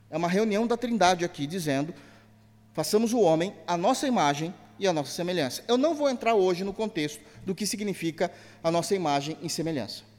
[0.09, 1.93] É uma reunião da Trindade aqui, dizendo:
[2.73, 5.63] façamos o homem à nossa imagem e à nossa semelhança.
[5.67, 8.33] Eu não vou entrar hoje no contexto do que significa
[8.63, 10.16] a nossa imagem e semelhança.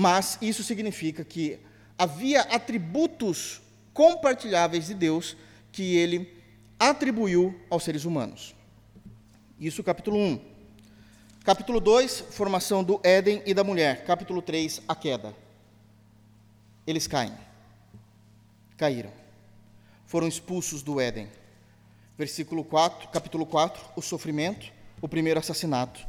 [0.00, 1.58] Mas isso significa que
[1.98, 3.60] havia atributos
[3.92, 5.36] compartilháveis de Deus
[5.72, 6.40] que ele
[6.78, 8.54] atribuiu aos seres humanos.
[9.58, 10.40] Isso capítulo 1.
[11.42, 14.04] Capítulo 2, formação do Éden e da mulher.
[14.04, 15.34] Capítulo 3, a queda.
[16.86, 17.34] Eles caem.
[18.76, 19.10] Caíram.
[20.06, 21.28] Foram expulsos do Éden.
[22.16, 26.06] Versículo 4, capítulo 4, o sofrimento, o primeiro assassinato.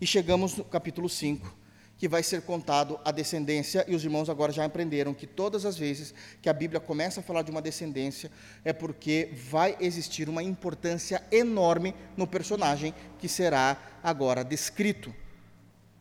[0.00, 1.65] E chegamos no capítulo 5,
[1.98, 5.78] que vai ser contado a descendência, e os irmãos agora já aprenderam que todas as
[5.78, 8.30] vezes que a Bíblia começa a falar de uma descendência,
[8.64, 15.14] é porque vai existir uma importância enorme no personagem que será agora descrito.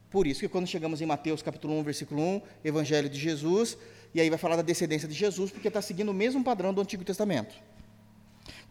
[0.10, 3.78] Por isso que quando chegamos em Mateus capítulo 1, versículo 1, Evangelho de Jesus,
[4.14, 6.82] e aí vai falar da descendência de Jesus, porque está seguindo o mesmo padrão do
[6.82, 7.56] Antigo Testamento.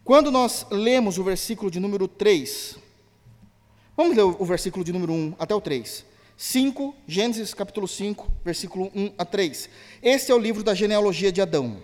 [0.03, 2.77] Quando nós lemos o versículo de número 3,
[3.97, 6.05] vamos ler o versículo de número 1 até o 3.
[6.37, 9.69] 5, Gênesis capítulo 5, versículo 1 a 3.
[10.01, 11.81] Este é o livro da genealogia de Adão.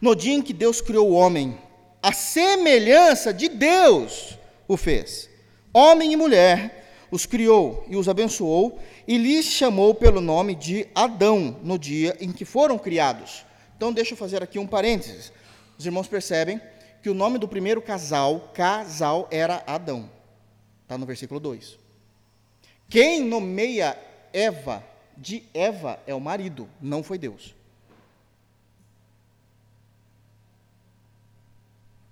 [0.00, 1.58] No dia em que Deus criou o homem,
[2.02, 5.28] a semelhança de Deus o fez.
[5.74, 11.58] Homem e mulher os criou e os abençoou e lhes chamou pelo nome de Adão
[11.62, 13.44] no dia em que foram criados.
[13.76, 15.32] Então, deixa eu fazer aqui um parênteses.
[15.78, 16.60] Os irmãos percebem
[17.02, 20.10] que o nome do primeiro casal, casal, era Adão.
[20.82, 21.77] Está no versículo 2.
[22.88, 23.98] Quem nomeia
[24.32, 24.84] Eva
[25.16, 27.54] de Eva é o marido, não foi Deus.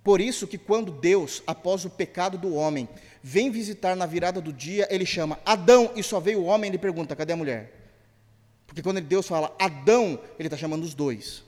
[0.02, 2.88] Por isso que quando Deus, após o pecado do homem,
[3.22, 6.78] vem visitar na virada do dia, ele chama Adão e só veio o homem, ele
[6.78, 7.72] pergunta: cadê a mulher?
[8.66, 11.42] Porque quando Deus fala Adão, ele está chamando os dois.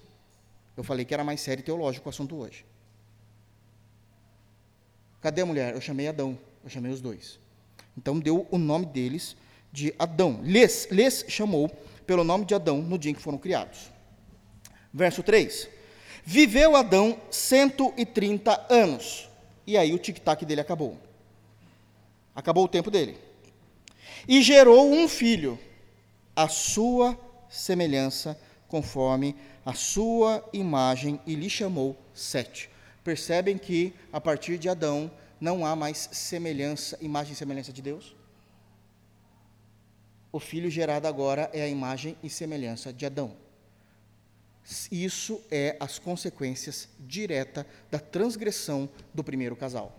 [0.77, 2.65] Eu falei que era mais sério teológico o assunto hoje.
[5.21, 5.75] Cadê a mulher?
[5.75, 7.39] Eu chamei Adão, eu chamei os dois.
[7.99, 9.37] Então deu o nome deles
[9.73, 10.39] de Adão.
[10.45, 11.69] Lhes, lhes chamou
[12.07, 13.91] pelo nome de Adão no dia em que foram criados.
[14.95, 15.69] Verso 3.
[16.25, 19.29] Viveu Adão 130 anos.
[19.67, 20.97] E aí o tic-tac dele acabou.
[22.37, 23.19] Acabou o tempo dele.
[24.29, 25.59] E gerou um filho,
[26.37, 27.19] a sua
[27.51, 28.39] semelhança,
[28.69, 29.35] conforme
[29.67, 32.71] a sua imagem, e lhe chamou Sete.
[33.03, 35.11] Percebem que a partir de Adão
[35.41, 38.15] não há mais semelhança, imagem e semelhança de Deus?
[40.31, 43.37] O filho gerado agora é a imagem e semelhança de Adão.
[44.93, 49.99] Isso é as consequências direta da transgressão do primeiro casal.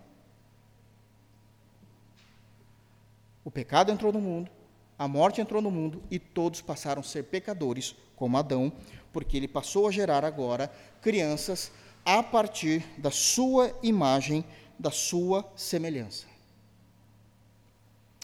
[3.43, 4.51] O pecado entrou no mundo,
[4.97, 8.71] a morte entrou no mundo e todos passaram a ser pecadores, como Adão,
[9.11, 10.71] porque ele passou a gerar agora
[11.01, 11.71] crianças
[12.05, 14.45] a partir da sua imagem,
[14.79, 16.25] da sua semelhança.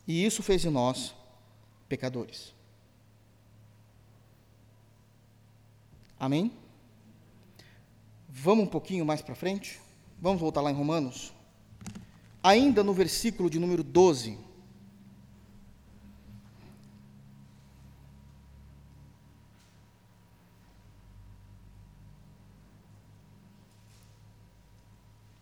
[0.07, 1.13] E isso fez de nós
[1.89, 2.53] pecadores.
[6.17, 6.51] Amém?
[8.29, 9.81] Vamos um pouquinho mais para frente?
[10.21, 11.33] Vamos voltar lá em Romanos?
[12.41, 14.44] Ainda no versículo de número 12.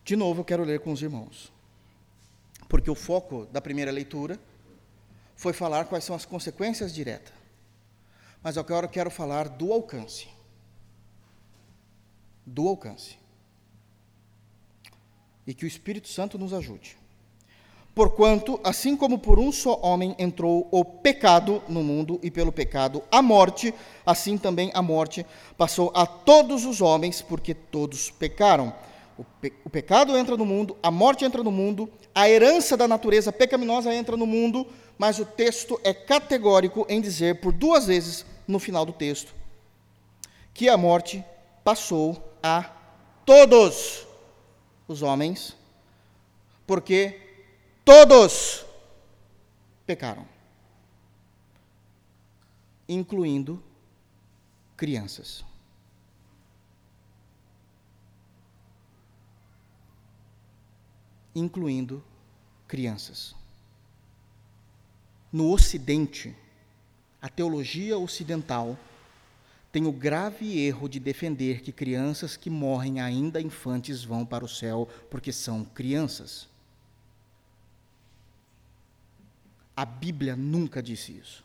[0.03, 1.51] De novo, eu quero ler com os irmãos.
[2.67, 4.39] Porque o foco da primeira leitura
[5.35, 7.33] foi falar quais são as consequências diretas.
[8.41, 10.27] Mas agora eu quero falar do alcance
[12.45, 13.17] do alcance.
[15.45, 16.97] E que o Espírito Santo nos ajude.
[17.93, 23.03] Porquanto, assim como por um só homem entrou o pecado no mundo, e pelo pecado
[23.11, 23.73] a morte,
[24.05, 25.25] assim também a morte
[25.57, 28.73] passou a todos os homens, porque todos pecaram.
[29.17, 32.87] O, pe o pecado entra no mundo, a morte entra no mundo, a herança da
[32.87, 38.25] natureza pecaminosa entra no mundo, mas o texto é categórico em dizer, por duas vezes
[38.47, 39.33] no final do texto,
[40.53, 41.23] que a morte
[41.63, 42.71] passou a
[43.25, 44.07] todos
[44.87, 45.55] os homens,
[46.65, 47.19] porque
[47.85, 48.65] todos
[49.85, 50.27] pecaram,
[52.87, 53.61] incluindo
[54.75, 55.43] crianças.
[61.35, 62.03] Incluindo
[62.67, 63.35] crianças.
[65.31, 66.35] No Ocidente,
[67.21, 68.77] a teologia ocidental
[69.71, 74.47] tem o grave erro de defender que crianças que morrem ainda infantes vão para o
[74.47, 76.47] céu porque são crianças.
[79.75, 81.43] A Bíblia nunca disse isso.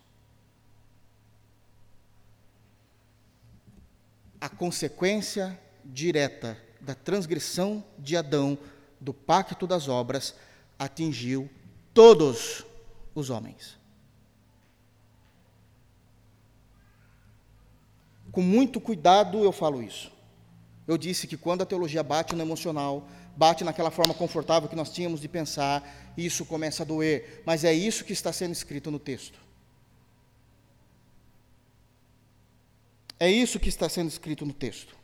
[4.38, 8.58] A consequência direta da transgressão de Adão,
[9.00, 10.34] do pacto das obras,
[10.78, 11.48] atingiu
[11.92, 12.64] todos
[13.14, 13.76] os homens.
[18.30, 20.12] Com muito cuidado eu falo isso.
[20.86, 24.90] Eu disse que quando a teologia bate no emocional, bate naquela forma confortável que nós
[24.90, 27.42] tínhamos de pensar, isso começa a doer.
[27.44, 29.38] Mas é isso que está sendo escrito no texto.
[33.20, 34.96] É isso que está sendo escrito no texto.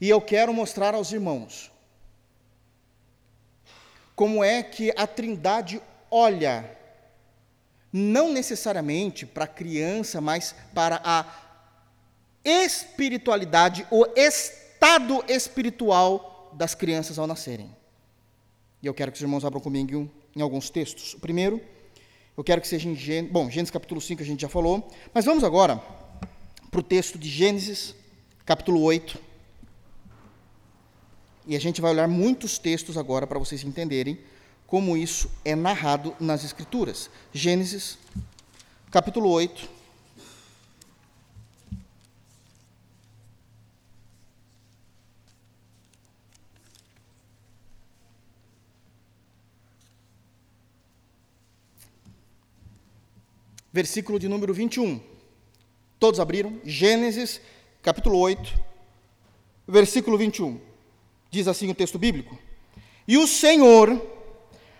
[0.00, 1.72] E eu quero mostrar aos irmãos
[4.20, 6.76] como é que a Trindade olha,
[7.90, 11.24] não necessariamente para a criança, mas para a
[12.44, 17.74] espiritualidade, o estado espiritual das crianças ao nascerem.
[18.82, 20.06] E eu quero que os irmãos abram comigo
[20.36, 21.14] em alguns textos.
[21.14, 21.58] O primeiro,
[22.36, 25.24] eu quero que seja em Gênesis, bom, Gênesis capítulo 5 a gente já falou, mas
[25.24, 25.82] vamos agora
[26.70, 27.94] para o texto de Gênesis,
[28.44, 29.29] capítulo 8.
[31.46, 34.18] E a gente vai olhar muitos textos agora para vocês entenderem
[34.66, 37.10] como isso é narrado nas Escrituras.
[37.32, 37.98] Gênesis,
[38.90, 39.80] capítulo 8.
[53.72, 55.00] versículo de número 21.
[55.98, 56.60] Todos abriram?
[56.64, 57.40] Gênesis,
[57.82, 58.60] capítulo 8,
[59.66, 60.69] versículo 21.
[61.30, 62.36] Diz assim o texto bíblico:
[63.06, 64.00] E o Senhor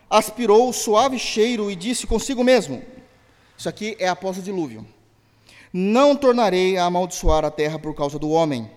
[0.09, 2.83] aspirou o suave cheiro e disse consigo mesmo:
[3.57, 4.87] Isso aqui é após o dilúvio.
[5.73, 8.69] Não tornarei a amaldiçoar a terra por causa do homem,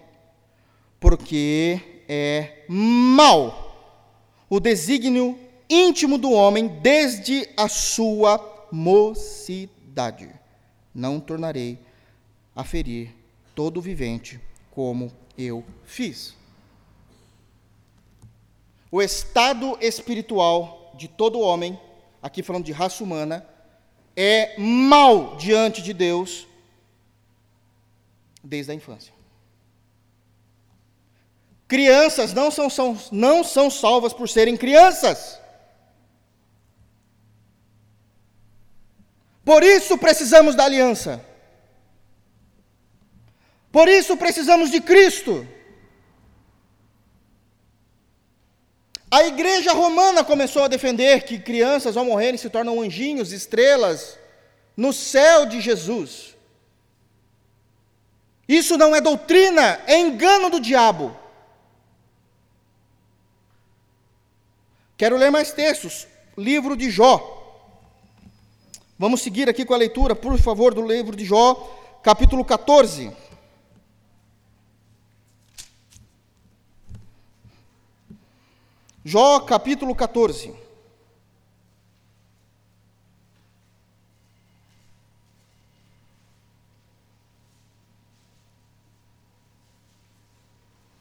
[1.00, 3.64] porque é mal
[4.48, 10.30] o desígnio íntimo do homem desde a sua mocidade.
[10.94, 11.80] Não tornarei
[12.56, 13.10] a ferir
[13.56, 16.36] todo vivente como eu fiz.
[18.94, 21.82] O estado espiritual de todo homem,
[22.22, 23.44] aqui falando de raça humana,
[24.16, 26.48] é mal diante de Deus
[28.44, 29.12] desde a infância.
[31.68, 35.40] Crianças não são, são, não são salvas por serem crianças.
[39.44, 41.26] Por isso precisamos da aliança.
[43.72, 45.48] Por isso precisamos de Cristo.
[49.14, 54.18] A igreja romana começou a defender que crianças ao morrerem se tornam anjinhos, estrelas,
[54.76, 56.36] no céu de Jesus.
[58.50, 61.16] Isso não é doutrina, é engano do diabo.
[64.98, 66.08] Quero ler mais textos.
[66.36, 67.70] Livro de Jó.
[68.98, 71.54] Vamos seguir aqui com a leitura, por favor, do livro de Jó,
[72.02, 73.12] capítulo 14.
[79.06, 80.54] Jó, capítulo 14.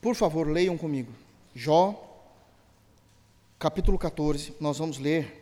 [0.01, 1.13] Por favor, leiam comigo.
[1.55, 1.95] Jó,
[3.57, 5.41] capítulo 14, nós vamos ler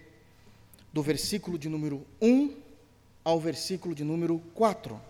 [0.93, 2.55] do versículo de número 1
[3.25, 5.01] ao versículo de número 4.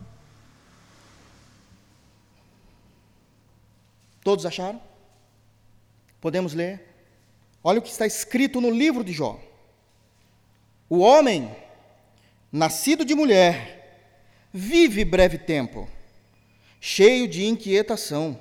[4.22, 4.80] Todos acharam?
[6.20, 6.89] Podemos ler?
[7.62, 9.38] Olha o que está escrito no livro de Jó.
[10.88, 11.54] O homem,
[12.50, 14.08] nascido de mulher,
[14.52, 15.88] vive breve tempo,
[16.80, 18.38] cheio de inquietação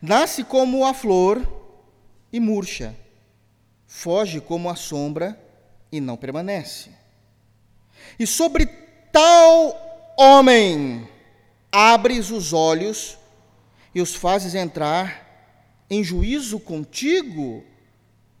[0.00, 1.42] Nasce como a flor
[2.32, 2.94] e murcha,
[3.86, 5.40] foge como a sombra
[5.90, 6.90] e não permanece.
[8.18, 8.66] E sobre
[9.10, 11.08] tal homem
[11.72, 13.18] abres os olhos
[13.94, 15.24] e os fazes entrar
[15.88, 17.64] em juízo contigo.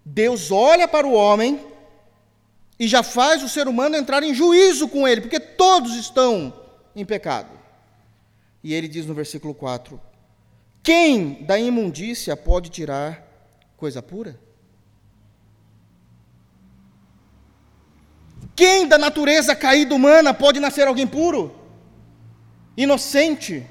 [0.08, 1.60] Deus olha para o homem
[2.78, 6.54] e já faz o ser humano entrar em juízo com ele, porque todos estão
[6.94, 7.50] em pecado.
[8.62, 10.00] E ele diz no versículo 4:
[10.86, 13.20] quem da imundícia pode tirar
[13.76, 14.38] coisa pura?
[18.54, 21.52] Quem da natureza caída humana pode nascer alguém puro?
[22.76, 23.66] Inocente?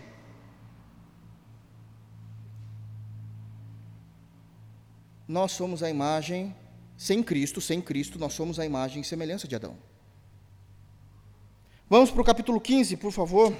[5.27, 6.55] Nós somos a imagem,
[6.97, 9.75] sem Cristo, sem Cristo, nós somos a imagem e semelhança de Adão.
[11.89, 13.55] Vamos para o capítulo 15, por favor.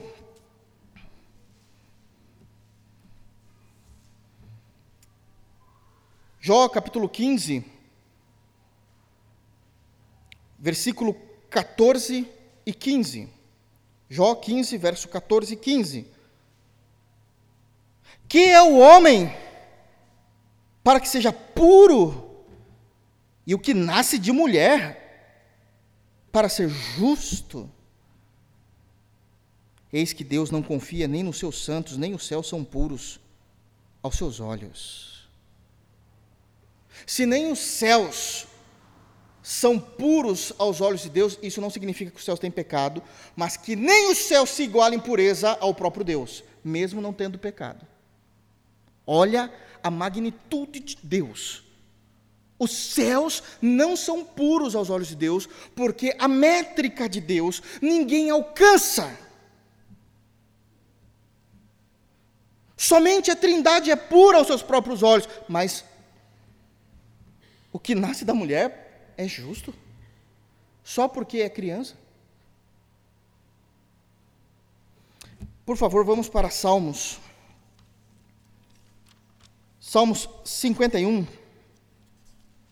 [6.39, 7.65] Jó capítulo 15,
[10.59, 11.15] versículo
[11.49, 12.27] 14
[12.63, 13.27] e 15.
[14.07, 16.07] Jó 15, verso 14 e 15.
[18.27, 19.31] Que é o homem
[20.85, 22.45] para que seja puro,
[23.43, 25.49] e o que nasce de mulher
[26.31, 27.67] para ser justo?
[29.91, 33.19] Eis que Deus não confia nem nos seus santos, nem os céus são puros
[34.03, 35.27] aos seus olhos.
[37.07, 38.45] Se nem os céus
[39.41, 43.01] são puros aos olhos de Deus, isso não significa que os céus têm pecado,
[43.35, 47.39] mas que nem os céus se igualam em pureza ao próprio Deus, mesmo não tendo
[47.39, 47.87] pecado.
[49.07, 49.51] Olha
[49.85, 51.63] a magnitude de Deus.
[52.57, 58.31] Os céus não são puros aos olhos de Deus, porque a métrica de Deus ninguém
[58.31, 59.15] alcança.
[62.75, 65.85] Somente a Trindade é pura aos seus próprios olhos, mas
[67.71, 69.71] o que nasce da mulher é justo?
[70.83, 71.93] Só porque é criança?
[75.63, 77.19] Por favor, vamos para Salmos.
[79.95, 81.25] Salmos 51.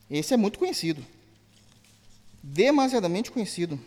[0.10, 1.02] Esse é muito conhecido.
[2.44, 3.80] Demasiadamente conhecido.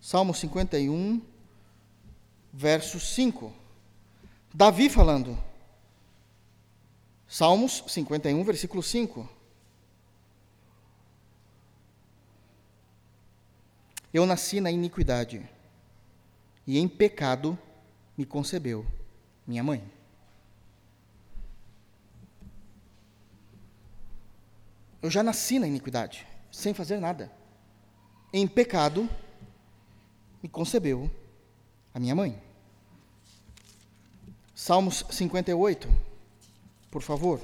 [0.00, 1.20] Salmo 51,
[2.52, 3.52] verso 5.
[4.54, 5.36] Davi falando.
[7.26, 9.39] Salmos 51, versículo 5.
[14.12, 15.48] Eu nasci na iniquidade,
[16.66, 17.58] e em pecado
[18.16, 18.86] me concebeu
[19.46, 19.82] minha mãe.
[25.02, 27.32] Eu já nasci na iniquidade, sem fazer nada.
[28.32, 29.08] Em pecado
[30.42, 31.10] me concebeu
[31.94, 32.40] a minha mãe.
[34.54, 35.88] Salmos 58,
[36.90, 37.40] por favor.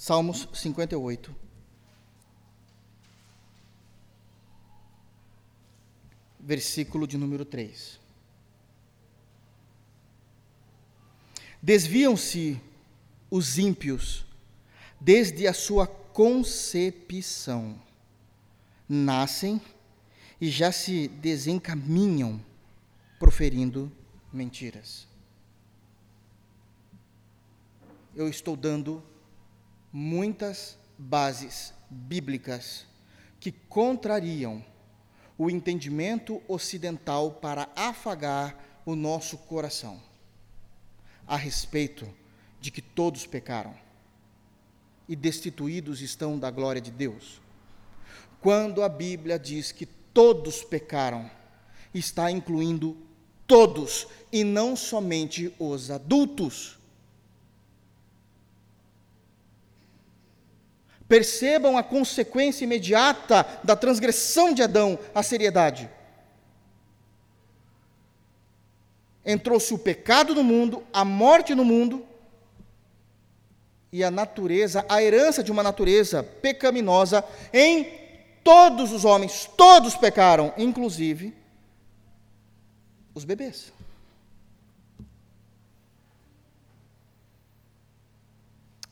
[0.00, 1.36] Salmos 58.
[6.38, 8.00] Versículo de número 3.
[11.60, 12.58] Desviam-se
[13.30, 14.24] os ímpios
[14.98, 17.78] desde a sua concepção.
[18.88, 19.60] Nascem
[20.40, 22.42] e já se desencaminham
[23.18, 23.92] proferindo
[24.32, 25.06] mentiras.
[28.16, 29.09] Eu estou dando
[29.92, 32.86] muitas bases bíblicas
[33.38, 34.64] que contrariam
[35.38, 40.00] o entendimento ocidental para afagar o nosso coração
[41.26, 42.06] a respeito
[42.60, 43.74] de que todos pecaram
[45.08, 47.40] e destituídos estão da glória de Deus.
[48.40, 51.30] Quando a Bíblia diz que todos pecaram,
[51.94, 52.96] está incluindo
[53.46, 56.79] todos e não somente os adultos.
[61.10, 65.90] Percebam a consequência imediata da transgressão de Adão, a seriedade.
[69.26, 72.06] Entrou-se o pecado no mundo, a morte no mundo,
[73.92, 77.90] e a natureza, a herança de uma natureza pecaminosa em
[78.44, 81.34] todos os homens, todos pecaram, inclusive
[83.12, 83.72] os bebês.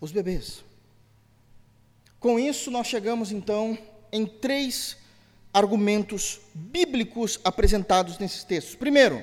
[0.00, 0.67] Os bebês.
[2.20, 3.78] Com isso, nós chegamos então
[4.10, 4.96] em três
[5.52, 8.74] argumentos bíblicos apresentados nesses textos.
[8.74, 9.22] Primeiro,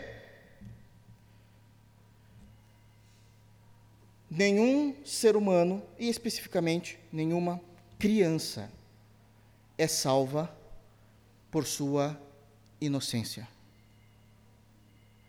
[4.30, 7.62] nenhum ser humano, e especificamente nenhuma
[8.00, 8.72] criança,
[9.78, 10.56] é salva
[11.52, 12.20] por sua
[12.80, 13.48] inocência.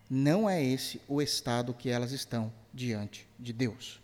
[0.08, 4.00] Não é esse o estado que elas estão diante de Deus.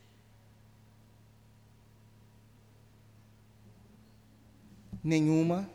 [5.02, 5.68] Nenhuma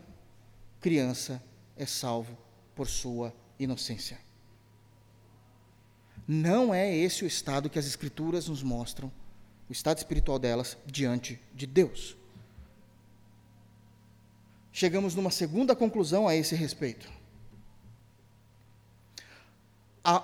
[0.79, 1.43] criança
[1.75, 2.37] é salvo
[2.75, 4.17] por sua inocência.
[6.27, 9.11] Não é esse o estado que as Escrituras nos mostram,
[9.69, 12.15] o estado espiritual delas diante de Deus.
[14.71, 17.11] Chegamos numa segunda conclusão a esse respeito.
[20.03, 20.23] A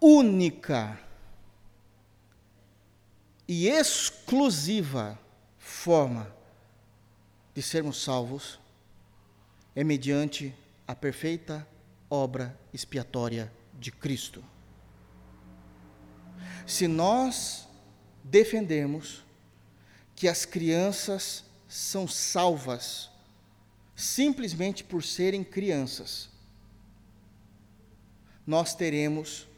[0.00, 0.98] única
[3.46, 5.18] e exclusiva
[5.58, 6.39] forma
[7.54, 8.58] de sermos salvos
[9.74, 10.54] é mediante
[10.86, 11.66] a perfeita
[12.08, 14.44] obra expiatória de Cristo.
[16.66, 17.68] Se nós
[18.22, 19.24] defendemos
[20.14, 23.10] que as crianças são salvas
[23.94, 26.28] simplesmente por serem crianças,
[28.46, 29.48] nós teremos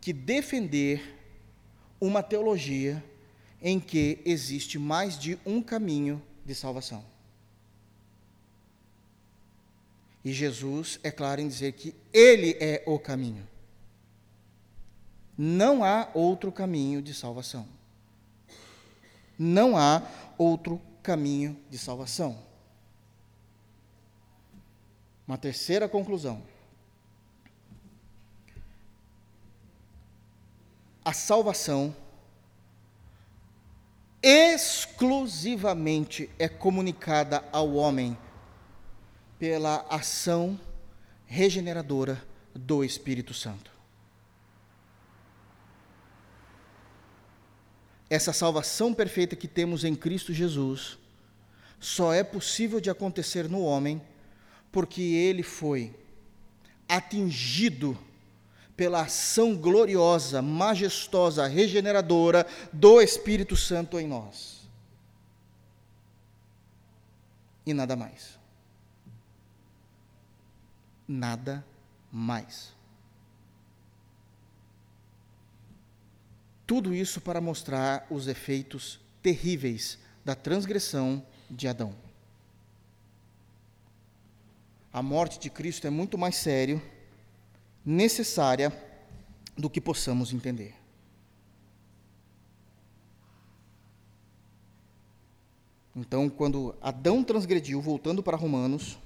[0.00, 1.18] que defender
[2.00, 3.02] uma teologia
[3.60, 7.04] em que existe mais de um caminho de salvação.
[10.24, 13.46] E Jesus é claro em dizer que Ele é o caminho.
[15.36, 17.66] Não há outro caminho de salvação.
[19.38, 20.02] Não há
[20.38, 22.38] outro caminho de salvação.
[25.26, 26.42] Uma terceira conclusão.
[31.04, 31.96] A salvação
[34.22, 38.16] exclusivamente é comunicada ao homem
[39.38, 40.60] pela ação
[41.26, 42.22] regeneradora
[42.54, 43.72] do Espírito Santo.
[48.12, 50.98] essa salvação perfeita que temos em Cristo Jesus
[51.80, 54.02] só é possível de acontecer no homem
[54.70, 55.94] porque ele foi
[56.86, 57.96] atingido
[58.76, 64.62] pela ação gloriosa, majestosa, regeneradora do Espírito Santo em nós.
[67.64, 68.38] E nada mais.
[71.06, 71.64] Nada
[72.10, 72.72] mais.
[76.66, 81.94] Tudo isso para mostrar os efeitos terríveis da transgressão de Adão.
[84.92, 86.82] A morte de Cristo é muito mais sério,
[87.84, 88.72] necessária
[89.56, 90.74] do que possamos entender.
[95.94, 98.98] Então, quando Adão transgrediu, voltando para Romanos,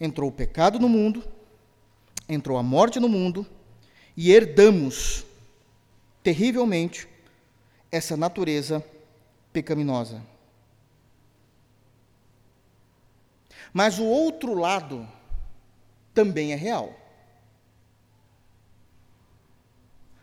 [0.00, 1.24] entrou o pecado no mundo,
[2.28, 3.44] entrou a morte no mundo,
[4.16, 5.24] e herdamos
[6.22, 7.08] terrivelmente
[7.90, 8.84] essa natureza
[9.52, 10.22] pecaminosa.
[13.72, 15.08] Mas o outro lado
[16.14, 16.94] também é real.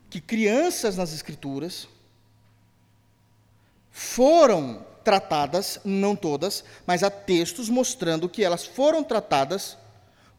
[0.10, 1.88] Que crianças nas Escrituras
[3.92, 9.78] foram tratadas, não todas, mas há textos mostrando que elas foram tratadas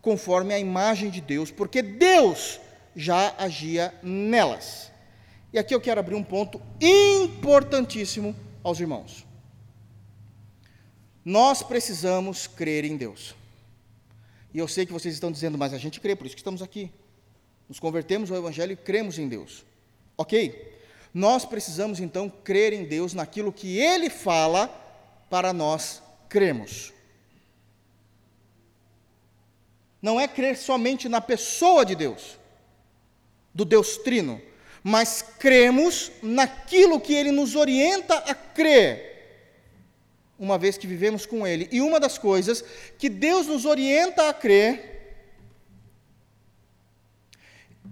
[0.01, 2.61] conforme a imagem de Deus, porque Deus
[2.95, 4.91] já agia nelas.
[5.53, 9.27] E aqui eu quero abrir um ponto importantíssimo aos irmãos.
[11.25, 13.35] Nós precisamos crer em Deus.
[14.55, 16.63] E eu sei que vocês estão dizendo, mas a gente crê, por isso que estamos
[16.63, 16.91] aqui.
[17.69, 19.65] Nos convertemos ao Evangelho e cremos em Deus.
[20.17, 20.73] Ok?
[21.15, 24.69] Nós precisamos então crer em Deus naquilo que Ele fala
[25.31, 26.93] para nós cremos.
[30.01, 32.39] Não é crer somente na pessoa de Deus,
[33.55, 34.41] do Deus Trino,
[34.83, 39.12] mas cremos naquilo que Ele nos orienta a crer,
[40.43, 41.69] uma vez que vivemos com Ele.
[41.71, 42.65] E uma das coisas
[42.99, 45.15] que Deus nos orienta a crer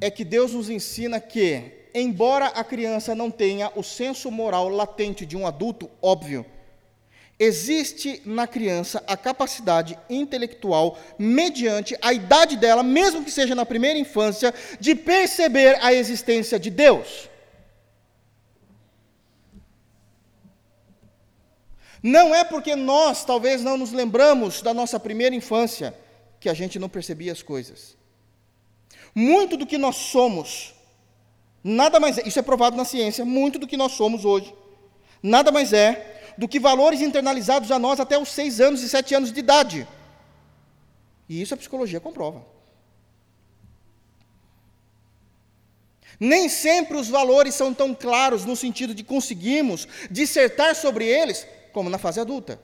[0.01, 1.63] é que Deus nos ensina que
[1.95, 6.45] embora a criança não tenha o senso moral latente de um adulto, óbvio,
[7.39, 13.99] existe na criança a capacidade intelectual, mediante a idade dela, mesmo que seja na primeira
[13.99, 17.30] infância, de perceber a existência de Deus.
[22.03, 25.95] Não é porque nós talvez não nos lembramos da nossa primeira infância
[26.39, 27.97] que a gente não percebia as coisas.
[29.15, 30.75] Muito do que nós somos
[31.63, 34.55] Nada mais é, isso é provado na ciência, muito do que nós somos hoje.
[35.23, 39.15] Nada mais é do que valores internalizados a nós até os seis anos e sete
[39.15, 39.87] anos de idade.
[41.29, 42.45] E isso a psicologia comprova.
[46.19, 51.91] Nem sempre os valores são tão claros no sentido de conseguirmos dissertar sobre eles como
[51.91, 52.61] na fase adulta.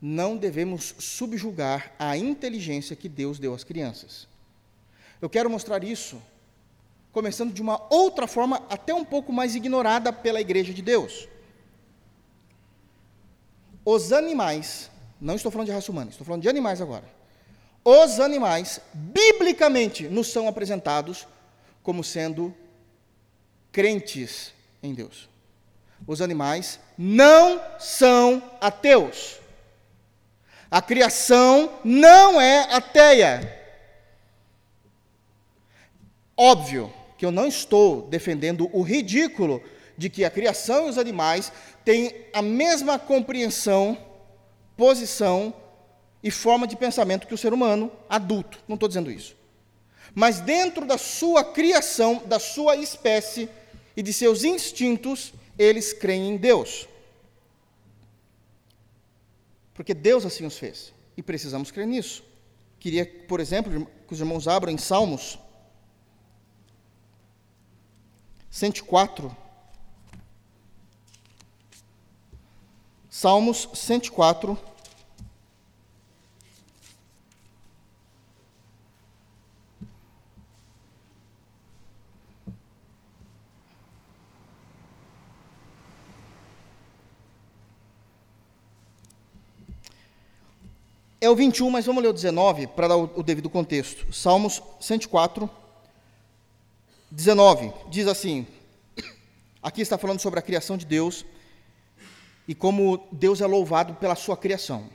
[0.00, 4.28] Não devemos subjugar a inteligência que Deus deu às crianças.
[5.20, 6.22] Eu quero mostrar isso
[7.12, 11.28] começando de uma outra forma, até um pouco mais ignorada pela Igreja de Deus.
[13.84, 17.04] Os animais, não estou falando de raça humana, estou falando de animais agora.
[17.84, 21.26] Os animais, biblicamente, nos são apresentados
[21.82, 22.54] como sendo
[23.72, 25.28] crentes em Deus.
[26.06, 29.38] Os animais não são ateus.
[30.70, 33.56] A criação não é ateia.
[36.36, 39.62] Óbvio que eu não estou defendendo o ridículo
[39.96, 41.52] de que a criação e os animais
[41.84, 43.98] têm a mesma compreensão,
[44.76, 45.52] posição
[46.22, 48.58] e forma de pensamento que o ser humano adulto.
[48.68, 49.36] Não estou dizendo isso.
[50.14, 53.48] Mas dentro da sua criação, da sua espécie
[53.96, 56.88] e de seus instintos, eles creem em Deus.
[59.74, 60.92] Porque Deus assim os fez.
[61.16, 62.22] E precisamos crer nisso.
[62.78, 65.38] Queria, por exemplo, que os irmãos abram em Salmos
[68.50, 69.36] 104.
[73.10, 74.58] Salmos 104.
[91.20, 94.12] É o 21, mas vamos ler o 19 para dar o, devido contexto.
[94.12, 95.50] Salmos 104,
[97.10, 98.46] 19, diz assim:
[99.60, 101.24] aqui está falando sobre a criação de Deus
[102.46, 104.88] e como Deus é louvado pela sua criação.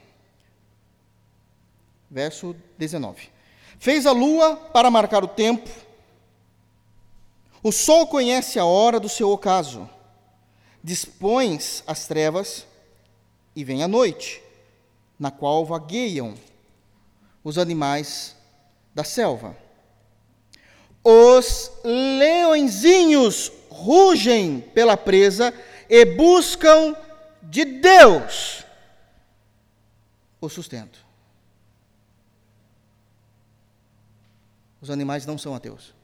[2.10, 3.28] Verso 19:
[3.78, 5.68] Fez a lua para marcar o tempo,
[7.62, 9.88] o sol conhece a hora do seu ocaso,
[10.82, 12.66] dispões as trevas
[13.54, 14.43] e vem a noite,
[15.24, 16.34] na qual vagueiam
[17.42, 18.36] os animais
[18.94, 19.56] da selva.
[21.02, 25.54] Os leõezinhos rugem pela presa
[25.88, 26.94] e buscam
[27.42, 28.66] de Deus
[30.42, 31.02] o sustento.
[34.78, 35.94] Os animais não são ateus.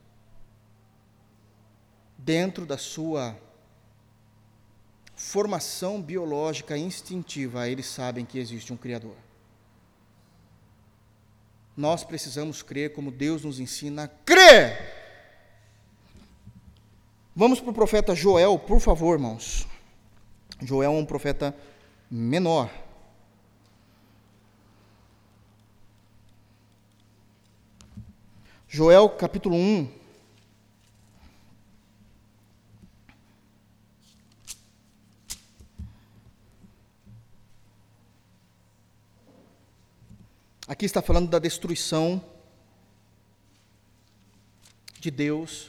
[2.16, 3.36] Dentro da sua
[5.20, 9.14] formação biológica instintiva, eles sabem que existe um Criador.
[11.76, 14.78] Nós precisamos crer como Deus nos ensina a crer.
[17.36, 19.68] Vamos para o profeta Joel, por favor, irmãos.
[20.62, 21.54] Joel é um profeta
[22.10, 22.70] menor.
[28.66, 29.99] Joel capítulo 1.
[40.70, 42.24] Aqui está falando da destruição
[45.00, 45.68] de Deus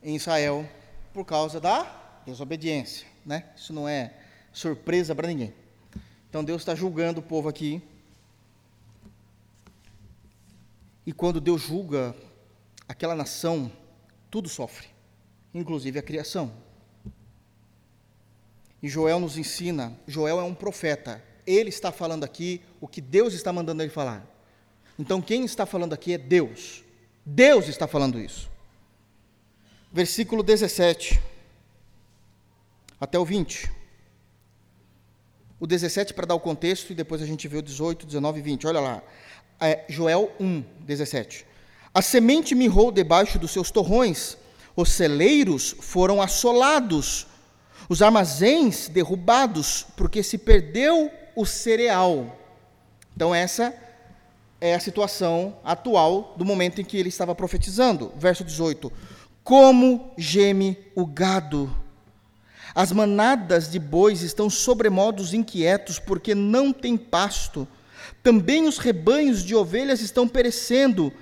[0.00, 0.64] em Israel
[1.12, 3.50] por causa da desobediência, né?
[3.56, 4.16] Isso não é
[4.52, 5.52] surpresa para ninguém.
[6.30, 7.82] Então Deus está julgando o povo aqui.
[11.04, 12.14] E quando Deus julga
[12.86, 13.72] aquela nação,
[14.30, 14.86] tudo sofre,
[15.52, 16.52] inclusive a criação.
[18.80, 23.34] E Joel nos ensina, Joel é um profeta, ele está falando aqui o que Deus
[23.34, 24.26] está mandando ele falar.
[24.98, 26.82] Então quem está falando aqui é Deus.
[27.24, 28.50] Deus está falando isso.
[29.92, 31.20] Versículo 17
[33.00, 33.70] até o 20.
[35.58, 38.42] O 17 para dar o contexto e depois a gente vê o 18, 19 e
[38.42, 38.66] 20.
[38.66, 39.02] Olha lá.
[39.60, 41.46] É, Joel 1, 17.
[41.94, 44.36] A semente mirrou debaixo dos seus torrões,
[44.74, 47.26] os celeiros foram assolados,
[47.88, 52.38] os armazéns derrubados, porque se perdeu o cereal.
[53.14, 53.74] Então, essa
[54.60, 58.12] é a situação atual do momento em que ele estava profetizando.
[58.16, 58.92] Verso 18:
[59.42, 61.74] Como geme o gado.
[62.74, 67.68] As manadas de bois estão sobremodos inquietos, porque não tem pasto.
[68.22, 71.12] Também os rebanhos de ovelhas estão perecendo.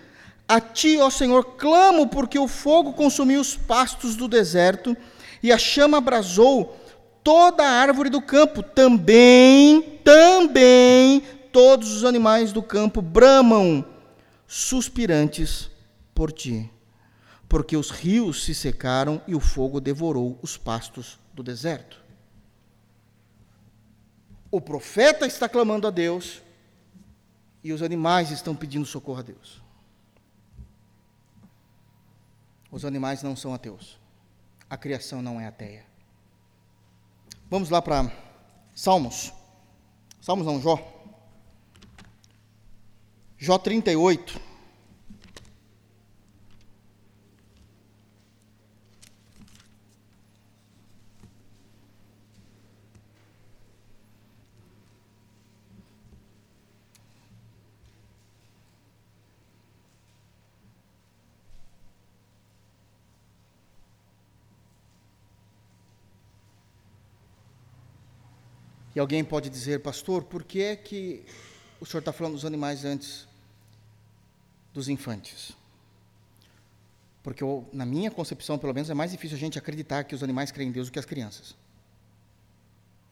[0.46, 4.96] A ti, ó Senhor, clamo, porque o fogo consumiu os pastos do deserto
[5.42, 6.76] e a chama abrasou
[7.22, 8.62] toda a árvore do campo.
[8.62, 13.84] Também, também todos os animais do campo bramam,
[14.46, 15.70] suspirantes
[16.14, 16.70] por ti,
[17.48, 22.00] porque os rios se secaram e o fogo devorou os pastos do deserto.
[24.50, 26.42] O profeta está clamando a Deus
[27.62, 29.62] e os animais estão pedindo socorro a Deus.
[32.70, 33.98] Os animais não são ateus.
[34.68, 35.89] A criação não é ateia.
[37.50, 38.12] Vamos lá para
[38.72, 39.32] Salmos.
[40.20, 40.78] Salmos não, Jó.
[43.36, 44.40] Jó 38.
[69.00, 71.24] Alguém pode dizer, pastor, por que é que
[71.80, 73.26] o senhor está falando dos animais antes
[74.74, 75.52] dos infantes?
[77.22, 80.22] Porque, eu, na minha concepção, pelo menos, é mais difícil a gente acreditar que os
[80.22, 81.54] animais creem em Deus do que as crianças.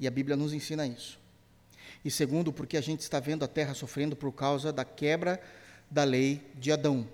[0.00, 1.18] E a Bíblia nos ensina isso.
[2.04, 5.40] E segundo, porque a gente está vendo a terra sofrendo por causa da quebra
[5.90, 7.08] da lei de Adão.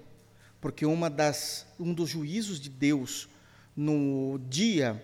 [0.60, 3.28] Porque uma das, um dos juízos de Deus
[3.76, 5.02] no dia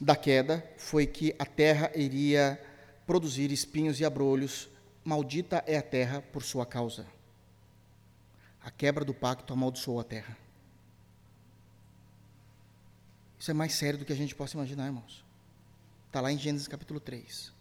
[0.00, 2.60] da queda foi que a terra iria
[3.06, 4.68] produzir espinhos e abrolhos,
[5.04, 7.06] maldita é a terra por sua causa.
[8.60, 10.36] A quebra do pacto amaldiçoou a terra.
[13.38, 15.22] Isso é mais sério do que a gente possa imaginar, irmãos.
[16.06, 17.52] Está lá em Gênesis capítulo 3.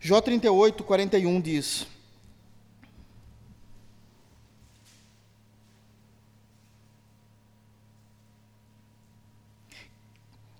[0.00, 1.86] Jó 38, 41 diz: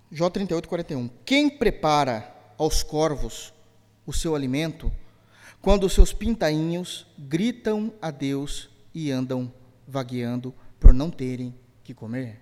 [0.09, 1.09] Jó 38, 41.
[1.25, 3.53] Quem prepara aos corvos
[4.05, 4.91] o seu alimento,
[5.61, 9.51] quando os seus pintainhos gritam a Deus e andam
[9.87, 12.39] vagueando por não terem que comer?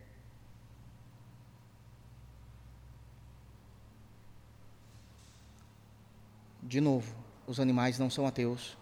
[6.61, 8.77] De novo, os animais não são ateus,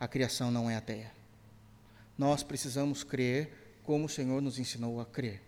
[0.00, 1.12] a criação não é ateia.
[2.18, 5.42] Nós precisamos crer como o Senhor nos ensinou a crer.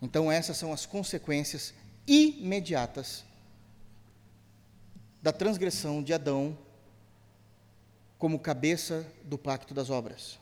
[0.00, 1.74] Então, essas são as consequências
[2.06, 3.24] imediatas
[5.22, 6.56] da transgressão de Adão
[8.18, 10.38] como cabeça do pacto das obras.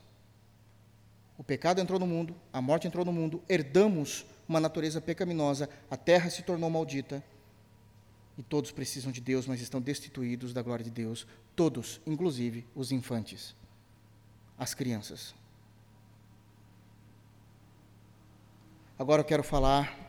[1.38, 5.96] O pecado entrou no mundo, a morte entrou no mundo, herdamos uma natureza pecaminosa, a
[5.96, 7.24] terra se tornou maldita
[8.36, 12.92] e todos precisam de Deus, mas estão destituídos da glória de Deus, todos, inclusive os
[12.92, 13.54] infantes,
[14.58, 15.34] as crianças.
[18.98, 20.01] Agora eu quero falar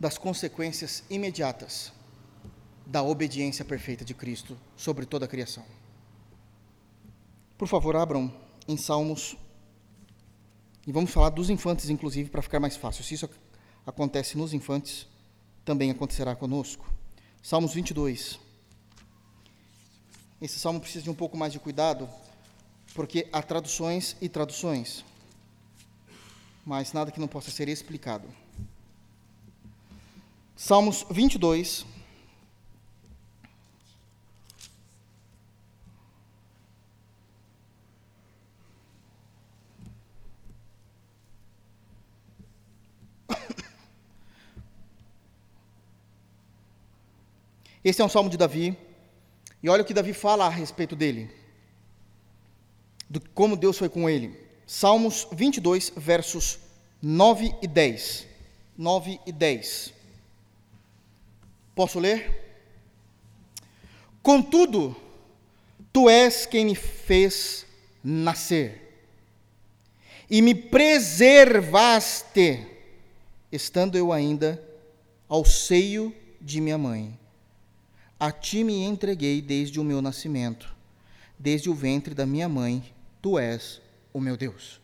[0.00, 1.92] das consequências imediatas
[2.86, 5.64] da obediência perfeita de Cristo sobre toda a criação.
[7.58, 8.34] Por favor, abram
[8.66, 9.36] em Salmos
[10.86, 13.04] e vamos falar dos infantes, inclusive, para ficar mais fácil.
[13.04, 13.28] Se isso
[13.86, 15.06] acontece nos infantes,
[15.66, 16.90] também acontecerá conosco.
[17.42, 18.40] Salmos 22.
[20.40, 22.08] Esse salmo precisa de um pouco mais de cuidado,
[22.94, 25.04] porque há traduções e traduções,
[26.64, 28.26] mas nada que não possa ser explicado.
[30.62, 31.86] Salmos 22.
[47.82, 48.76] Esse é um salmo de Davi.
[49.62, 51.30] E olha o que Davi fala a respeito dele.
[53.08, 54.38] Do como Deus foi com ele.
[54.66, 56.58] Salmos 22, versos
[57.00, 58.26] 9 e 10.
[58.76, 59.99] 9 e 10.
[61.80, 62.28] Posso ler?
[64.22, 64.94] Contudo,
[65.90, 67.64] tu és quem me fez
[68.04, 69.00] nascer
[70.28, 71.56] e me preservaste,
[73.50, 74.62] estando eu ainda
[75.26, 77.18] ao seio de minha mãe.
[78.18, 80.76] A ti me entreguei desde o meu nascimento,
[81.38, 83.80] desde o ventre da minha mãe, tu és
[84.12, 84.82] o meu Deus.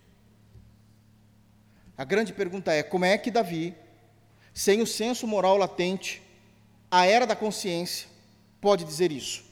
[1.95, 3.75] A grande pergunta é: como é que Davi,
[4.55, 6.25] sem o senso moral latente,
[6.91, 8.09] a era da consciência,
[8.61, 9.45] pode dizer isso?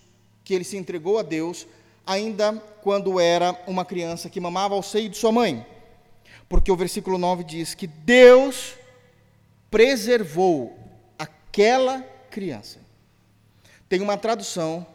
[0.45, 1.67] Que ele se entregou a Deus
[2.07, 5.67] ainda quando era uma criança que mamava ao seio de sua mãe.
[6.49, 8.75] Porque o versículo 9 diz que Deus
[9.71, 10.79] preservou
[11.19, 12.79] aquela criança.
[13.89, 14.87] Tem uma tradução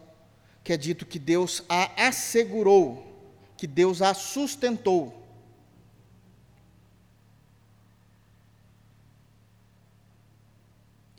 [0.63, 3.03] que é dito que Deus a assegurou,
[3.57, 5.15] que Deus a sustentou.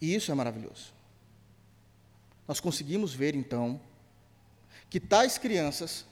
[0.00, 0.99] E isso é maravilhoso.
[2.50, 3.80] Nós conseguimos ver então
[4.88, 6.04] que tais crianças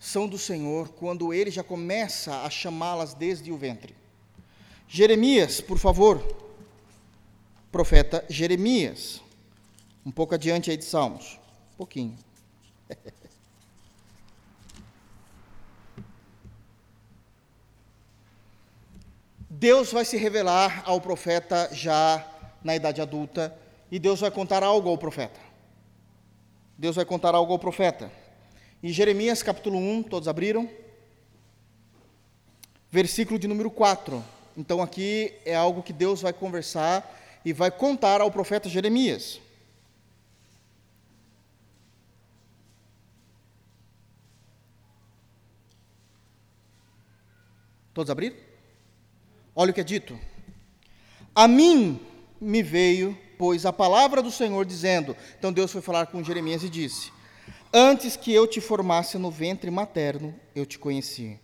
[0.00, 3.94] são do Senhor quando ele já começa a chamá-las desde o ventre.
[4.88, 6.24] Jeremias, por favor,
[7.70, 9.20] profeta Jeremias.
[10.02, 11.38] Um pouco adiante aí de Salmos.
[11.74, 12.16] Um pouquinho.
[19.50, 22.26] Deus vai se revelar ao profeta já
[22.64, 25.40] na idade adulta e Deus vai contar algo ao profeta.
[26.76, 28.10] Deus vai contar algo ao profeta.
[28.82, 30.70] Em Jeremias capítulo 1, todos abriram?
[32.90, 34.24] Versículo de número 4.
[34.56, 39.40] Então aqui é algo que Deus vai conversar e vai contar ao profeta Jeremias.
[47.92, 48.36] Todos abriram?
[49.56, 50.16] Olha o que é dito.
[51.34, 52.00] A mim
[52.40, 55.16] me veio, pois, a palavra do Senhor dizendo.
[55.38, 57.12] Então Deus foi falar com Jeremias e disse:
[57.72, 61.40] Antes que eu te formasse no ventre materno, eu te conheci.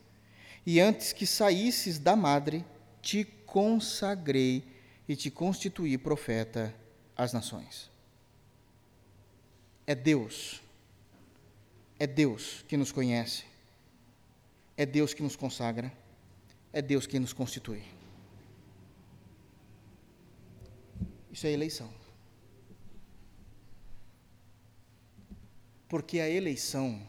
[0.66, 2.64] E antes que saísses da madre,
[3.01, 4.64] te consagrei
[5.09, 6.74] e te constituí profeta
[7.16, 7.90] às nações.
[9.86, 10.61] É Deus.
[11.99, 13.45] É Deus que nos conhece.
[14.76, 15.92] É Deus que nos consagra
[16.74, 17.82] é Deus quem nos constitui.
[21.35, 21.91] Isso é eleição.
[25.89, 27.03] Porque a eleição,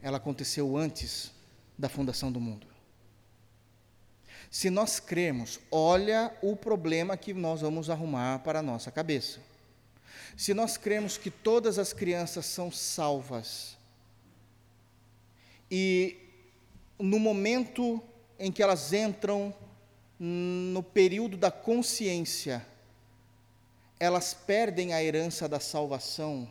[0.00, 1.32] ela aconteceu antes
[1.76, 2.68] da fundação do mundo.
[4.48, 9.40] Se nós cremos, olha o problema que nós vamos arrumar para a nossa cabeça.
[10.36, 13.76] Se nós cremos que todas as crianças são salvas,
[15.68, 16.16] e
[17.00, 18.00] no momento
[18.38, 19.52] em que elas entram
[20.20, 22.64] no período da consciência,
[24.00, 26.48] elas perdem a herança da salvação,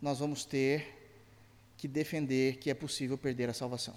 [0.00, 0.96] nós vamos ter
[1.76, 3.94] que defender que é possível perder a salvação.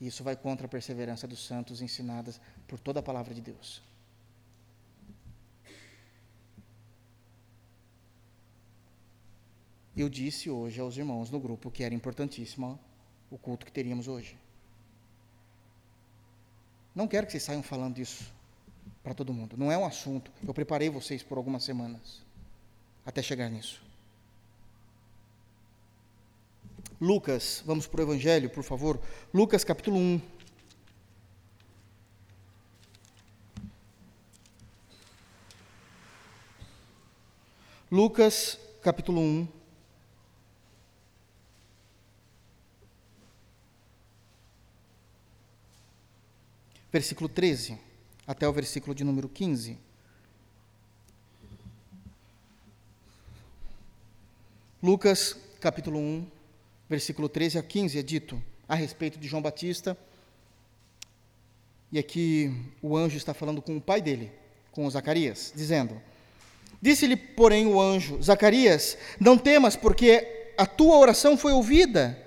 [0.00, 3.82] Isso vai contra a perseverança dos santos ensinadas por toda a palavra de Deus.
[9.96, 12.78] Eu disse hoje aos irmãos no grupo que era importantíssimo
[13.28, 14.38] o culto que teríamos hoje.
[16.94, 18.35] Não quero que vocês saiam falando isso
[19.06, 19.56] para todo mundo.
[19.56, 20.32] Não é um assunto.
[20.44, 22.24] Eu preparei vocês por algumas semanas
[23.04, 23.80] até chegar nisso.
[27.00, 29.00] Lucas, vamos para o Evangelho, por favor.
[29.32, 30.20] Lucas capítulo 1.
[37.92, 39.48] Lucas capítulo 1.
[46.92, 47.85] versículo 13
[48.26, 49.78] até o versículo de número 15.
[54.82, 56.26] Lucas, capítulo 1,
[56.88, 59.96] versículo 13 a 15, é dito a respeito de João Batista.
[61.90, 62.52] E aqui
[62.82, 64.32] o anjo está falando com o pai dele,
[64.72, 66.00] com Zacarias, dizendo:
[66.82, 72.20] Disse-lhe, porém, o anjo: Zacarias, não temas, porque a tua oração foi ouvida,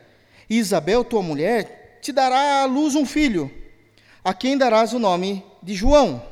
[0.49, 3.51] e Isabel, tua mulher, te dará à luz um filho
[4.23, 6.26] a quem darás o nome de João.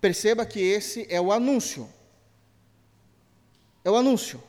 [0.00, 1.88] Perceba que esse é o anúncio.
[3.84, 4.42] É o anúncio.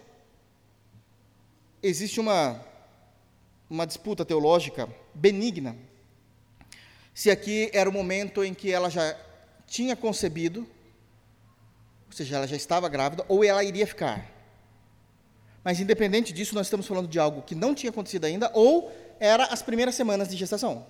[1.82, 2.64] Existe uma,
[3.70, 5.76] uma disputa teológica benigna
[7.14, 9.16] se aqui era o momento em que ela já
[9.68, 10.62] tinha concebido,
[12.08, 14.32] ou seja, ela já estava grávida, ou ela iria ficar.
[15.64, 19.46] Mas independente disso, nós estamos falando de algo que não tinha acontecido ainda, ou era
[19.46, 20.86] as primeiras semanas de gestação.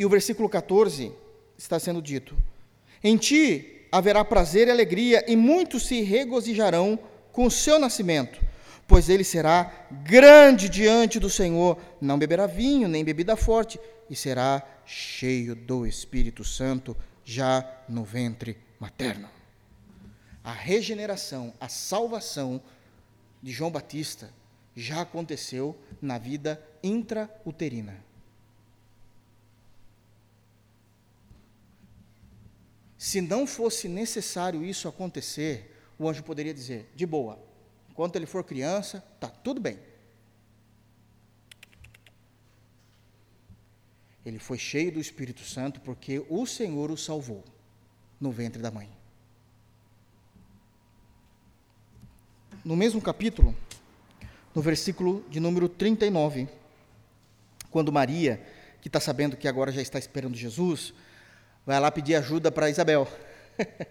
[0.00, 1.12] E o versículo 14
[1.58, 2.34] está sendo dito:
[3.04, 6.98] Em ti haverá prazer e alegria, e muitos se regozijarão
[7.30, 8.40] com o seu nascimento,
[8.88, 9.70] pois ele será
[10.02, 13.78] grande diante do Senhor, não beberá vinho nem bebida forte,
[14.08, 19.28] e será cheio do Espírito Santo já no ventre materno.
[20.42, 22.62] A regeneração, a salvação
[23.42, 24.32] de João Batista
[24.74, 28.08] já aconteceu na vida intrauterina.
[33.00, 37.42] Se não fosse necessário isso acontecer, o anjo poderia dizer: de boa,
[37.88, 39.78] enquanto ele for criança, tá tudo bem.
[44.22, 47.42] Ele foi cheio do Espírito Santo porque o Senhor o salvou
[48.20, 48.90] no ventre da mãe.
[52.62, 53.56] No mesmo capítulo,
[54.54, 56.50] no versículo de número 39,
[57.70, 58.46] quando Maria,
[58.82, 60.92] que está sabendo que agora já está esperando Jesus,
[61.70, 63.06] vai lá pedir ajuda para Isabel.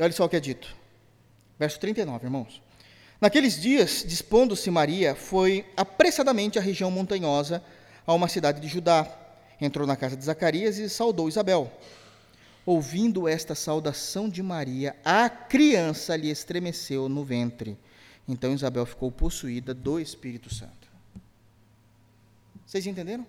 [0.00, 0.74] Olha só o que é dito.
[1.58, 2.62] Verso 39, irmãos.
[3.20, 7.62] Naqueles dias, dispondo-se Maria, foi apressadamente à região montanhosa
[8.06, 9.06] a uma cidade de Judá.
[9.60, 11.70] Entrou na casa de Zacarias e saudou Isabel.
[12.64, 17.76] Ouvindo esta saudação de Maria, a criança lhe estremeceu no ventre.
[18.26, 20.88] Então Isabel ficou possuída do Espírito Santo.
[22.64, 23.26] Vocês entenderam?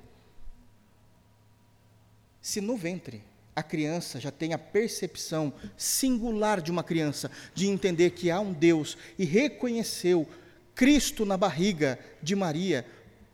[2.48, 3.22] Se no ventre
[3.54, 8.54] a criança já tem a percepção singular de uma criança de entender que há um
[8.54, 10.26] Deus e reconheceu
[10.74, 12.86] Cristo na barriga de Maria,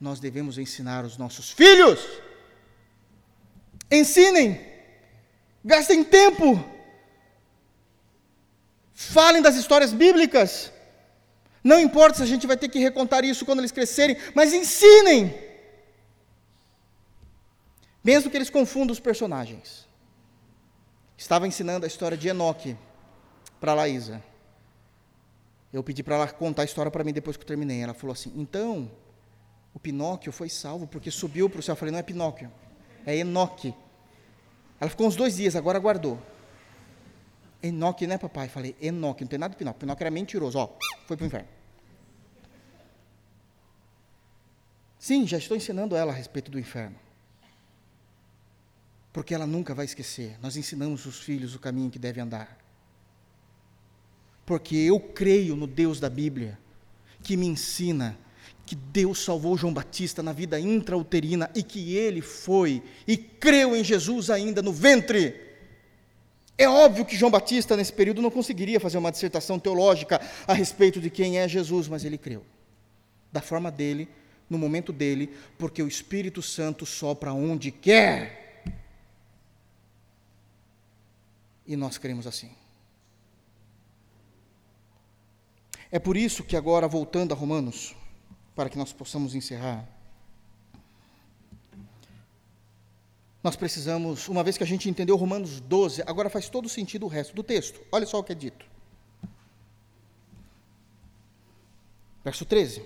[0.01, 1.99] nós devemos ensinar os nossos filhos.
[3.91, 4.59] Ensinem,
[5.63, 6.67] gastem tempo,
[8.95, 10.71] falem das histórias bíblicas.
[11.63, 15.52] Não importa se a gente vai ter que recontar isso quando eles crescerem, mas ensinem.
[18.03, 19.87] Mesmo que eles confundam os personagens.
[21.15, 22.75] Estava ensinando a história de Enoque
[23.59, 24.21] para Laísa.
[25.71, 27.81] Eu pedi para ela contar a história para mim depois que eu terminei.
[27.81, 28.91] Ela falou assim: então,
[29.73, 31.73] o Pinóquio foi salvo porque subiu para o céu.
[31.73, 32.51] Eu falei, não é Pinóquio,
[33.05, 33.73] é Enoque.
[34.79, 36.19] Ela ficou uns dois dias, agora guardou.
[37.61, 38.47] Enoque, né, papai?
[38.47, 39.79] Eu falei, Enoque, não tem nada de Pinóquio.
[39.79, 40.69] Pinóquio era mentiroso, ó,
[41.07, 41.47] foi para o inferno.
[44.99, 46.95] Sim, já estou ensinando ela a respeito do inferno.
[49.13, 50.37] Porque ela nunca vai esquecer.
[50.41, 52.57] Nós ensinamos os filhos o caminho que deve andar.
[54.45, 56.59] Porque eu creio no Deus da Bíblia,
[57.21, 58.17] que me ensina
[58.65, 63.83] que Deus salvou João Batista na vida intrauterina e que ele foi e creu em
[63.83, 65.39] Jesus ainda no ventre.
[66.57, 71.01] É óbvio que João Batista, nesse período, não conseguiria fazer uma dissertação teológica a respeito
[71.01, 72.43] de quem é Jesus, mas ele creu.
[73.31, 74.07] Da forma dele,
[74.49, 78.42] no momento dele, porque o Espírito Santo sopra onde quer.
[81.65, 82.51] E nós cremos assim.
[85.91, 87.95] É por isso que agora, voltando a Romanos,
[88.55, 89.87] para que nós possamos encerrar.
[93.43, 97.09] Nós precisamos, uma vez que a gente entendeu Romanos 12, agora faz todo sentido o
[97.09, 97.81] resto do texto.
[97.91, 98.65] Olha só o que é dito.
[102.23, 102.83] Verso 13.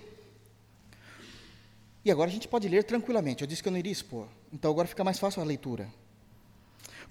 [2.04, 3.42] E agora a gente pode ler tranquilamente.
[3.44, 4.28] Eu disse que eu não iria expor.
[4.52, 5.88] Então agora fica mais fácil a leitura.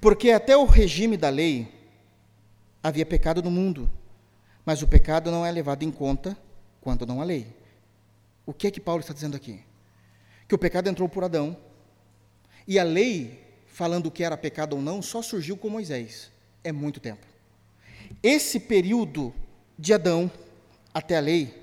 [0.00, 1.68] Porque até o regime da lei
[2.82, 3.90] havia pecado no mundo,
[4.64, 6.36] mas o pecado não é levado em conta
[6.80, 7.46] quando não há lei.
[8.44, 9.60] O que é que Paulo está dizendo aqui?
[10.46, 11.56] Que o pecado entrou por Adão.
[12.66, 16.30] E a lei, falando o que era pecado ou não, só surgiu com Moisés.
[16.62, 17.26] É muito tempo.
[18.22, 19.34] Esse período
[19.78, 20.30] de Adão
[20.94, 21.62] até a lei,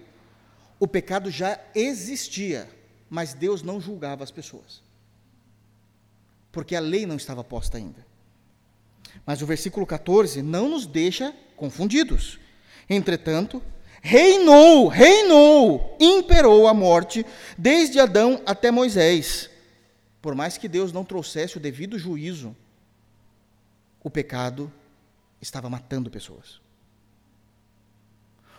[0.80, 2.69] o pecado já existia,
[3.10, 4.81] mas Deus não julgava as pessoas.
[6.51, 8.05] Porque a lei não estava posta ainda.
[9.26, 12.40] Mas o versículo 14 não nos deixa confundidos.
[12.90, 13.61] Entretanto,
[14.02, 17.26] reinou, reinou, imperou a morte,
[17.57, 19.49] desde Adão até Moisés.
[20.22, 22.56] Por mais que Deus não trouxesse o devido juízo,
[24.03, 24.72] o pecado
[25.41, 26.61] estava matando pessoas.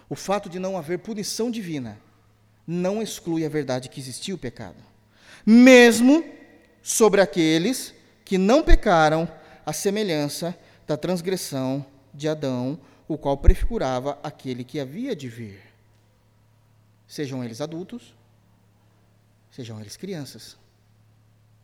[0.08, 1.98] O fato de não haver punição divina
[2.66, 4.76] não exclui a verdade que existia o pecado.
[5.44, 6.24] Mesmo
[6.82, 7.94] sobre aqueles
[8.24, 9.28] que não pecaram,
[9.64, 12.78] a semelhança da transgressão de Adão,
[13.08, 15.60] o qual prefigurava aquele que havia de vir.
[17.06, 18.14] Sejam eles adultos,
[19.50, 20.56] sejam eles crianças,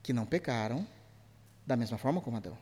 [0.03, 0.87] que não pecaram,
[1.67, 2.57] da mesma forma como Adão.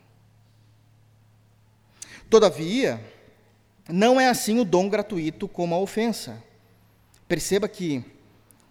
[2.28, 3.00] Todavia,
[3.88, 6.42] não é assim o dom gratuito como a ofensa.
[7.26, 8.04] Perceba que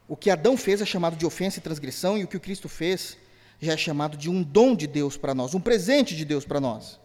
[0.08, 2.70] o que Adão fez é chamado de ofensa e transgressão, e o que o Cristo
[2.70, 3.18] fez
[3.60, 6.60] já é chamado de um dom de Deus para nós, um presente de Deus para
[6.60, 7.00] nós.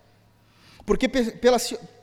[0.85, 1.59] Porque, pela,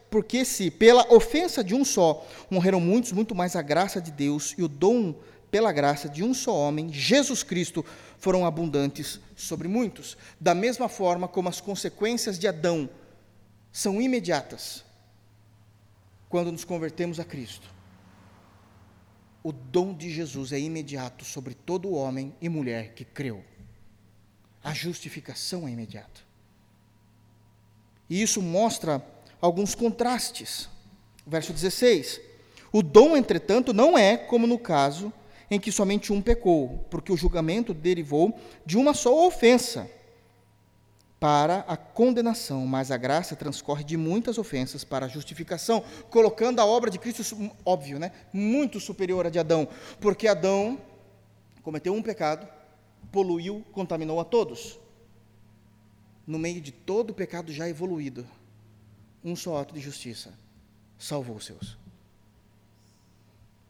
[0.10, 4.56] porque se pela ofensa de um só morreram muitos, muito mais a graça de Deus
[4.58, 5.14] e o dom
[5.52, 7.84] pela graça de um só homem, Jesus Cristo,
[8.18, 10.18] foram abundantes sobre muitos.
[10.40, 12.90] Da mesma forma como as consequências de Adão
[13.72, 14.84] são imediatas
[16.30, 17.68] quando nos convertemos a Cristo,
[19.42, 23.44] o dom de Jesus é imediato sobre todo homem e mulher que creu.
[24.64, 26.22] A justificação é imediata.
[28.10, 29.04] E isso mostra
[29.42, 30.70] alguns contrastes.
[31.26, 32.20] Verso 16:
[32.72, 35.14] O dom, entretanto, não é como no caso
[35.52, 39.90] em que somente um pecou, porque o julgamento derivou de uma só ofensa
[41.20, 46.66] para a condenação, mas a graça transcorre de muitas ofensas para a justificação, colocando a
[46.66, 49.68] obra de Cristo, óbvio, né, muito superior à de Adão,
[50.00, 50.80] porque Adão
[51.62, 52.48] cometeu um pecado,
[53.12, 54.80] poluiu, contaminou a todos.
[56.26, 58.28] No meio de todo o pecado já evoluído,
[59.24, 60.34] um só ato de justiça
[60.98, 61.78] salvou os seus.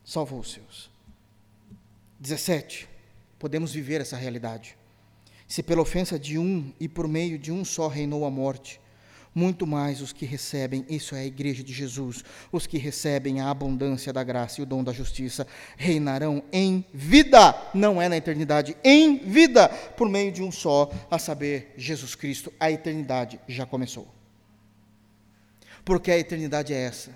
[0.03, 0.89] Salvou os seus.
[2.19, 2.89] 17.
[3.37, 4.75] Podemos viver essa realidade.
[5.47, 8.81] Se pela ofensa de um e por meio de um só reinou a morte,
[9.33, 13.49] muito mais os que recebem, isso é a igreja de Jesus, os que recebem a
[13.49, 15.45] abundância da graça e o dom da justiça,
[15.77, 21.19] reinarão em vida, não é na eternidade, em vida, por meio de um só, a
[21.19, 22.51] saber, Jesus Cristo.
[22.59, 24.07] A eternidade já começou.
[25.85, 27.11] Porque a eternidade é essa.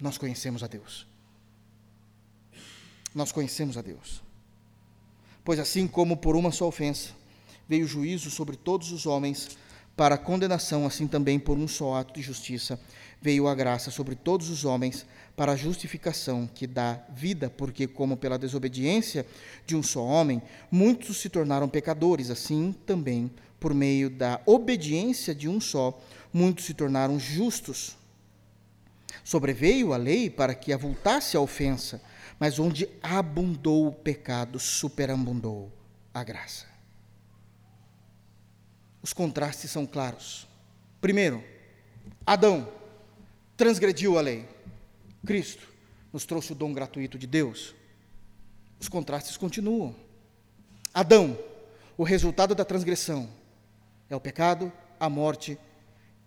[0.00, 1.10] Nós conhecemos a Deus
[3.14, 4.22] nós conhecemos a Deus.
[5.44, 7.10] Pois assim como por uma só ofensa
[7.68, 9.56] veio juízo sobre todos os homens
[9.96, 12.78] para a condenação, assim também por um só ato de justiça
[13.20, 15.06] veio a graça sobre todos os homens
[15.36, 19.26] para a justificação que dá vida, porque como pela desobediência
[19.66, 25.48] de um só homem muitos se tornaram pecadores, assim também por meio da obediência de
[25.48, 26.00] um só
[26.32, 27.96] muitos se tornaram justos.
[29.22, 32.00] Sobreveio a lei para que avultasse a ofensa,
[32.38, 35.70] mas onde abundou o pecado, superabundou
[36.14, 36.69] a graça.
[39.02, 40.46] Os contrastes são claros.
[41.00, 41.42] Primeiro,
[42.26, 42.70] Adão
[43.56, 44.46] transgrediu a lei.
[45.26, 45.66] Cristo
[46.12, 47.74] nos trouxe o dom gratuito de Deus.
[48.78, 49.94] Os contrastes continuam.
[50.92, 51.38] Adão,
[51.96, 53.28] o resultado da transgressão
[54.08, 55.58] é o pecado, a morte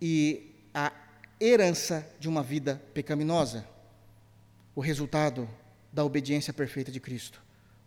[0.00, 0.92] e a
[1.40, 3.66] herança de uma vida pecaminosa.
[4.74, 5.48] O resultado
[5.92, 7.40] da obediência perfeita de Cristo,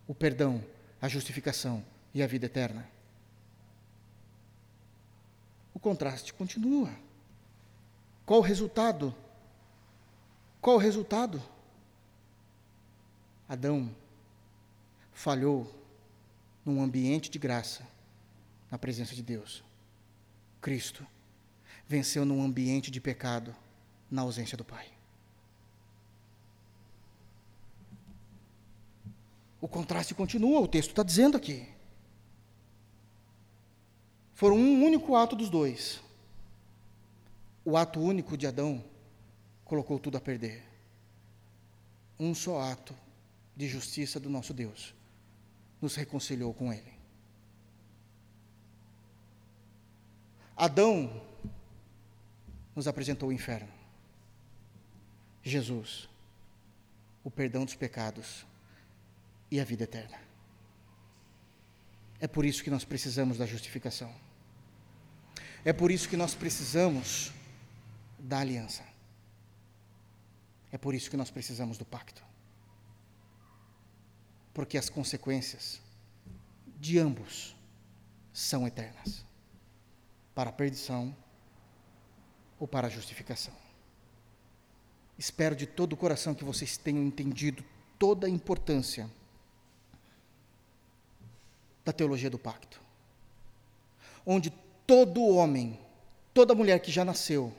[0.07, 0.63] o perdão,
[1.01, 1.83] a justificação
[2.13, 2.96] e a vida eterna.
[5.77, 6.89] O contraste continua.
[8.25, 9.13] Qual o resultado?
[10.59, 11.39] Qual o resultado?
[13.47, 13.95] Adão
[15.13, 15.71] falhou
[16.65, 17.87] num ambiente de graça,
[18.71, 19.63] na presença de Deus.
[20.59, 21.05] Cristo
[21.87, 23.55] venceu num ambiente de pecado,
[24.09, 24.87] na ausência do Pai.
[29.61, 31.76] O contraste continua, o texto está dizendo aqui.
[34.37, 35.99] Foram um único ato dos dois.
[37.65, 38.85] O ato único de Adão
[39.65, 40.63] colocou tudo a perder.
[42.19, 42.95] Um só ato
[43.55, 44.93] de justiça do nosso Deus
[45.81, 46.93] nos reconciliou com Ele.
[50.55, 51.19] Adão
[52.75, 53.73] nos apresentou o inferno.
[55.41, 56.07] Jesus,
[57.23, 58.45] o perdão dos pecados
[59.49, 60.19] e a vida eterna.
[62.19, 64.26] É por isso que nós precisamos da justificação.
[65.63, 67.31] É por isso que nós precisamos
[68.17, 68.83] da aliança.
[70.71, 72.23] É por isso que nós precisamos do pacto.
[74.53, 75.81] Porque as consequências
[76.79, 77.55] de ambos
[78.33, 79.25] são eternas
[80.35, 81.15] para a perdição
[82.59, 83.53] ou para a justificação.
[85.17, 87.63] Espero de todo o coração que vocês tenham entendido
[87.97, 89.09] toda a importância
[91.83, 92.79] da teologia do pacto.
[94.25, 94.51] Onde
[94.87, 95.77] todo homem,
[96.33, 97.53] toda mulher que já nasceu,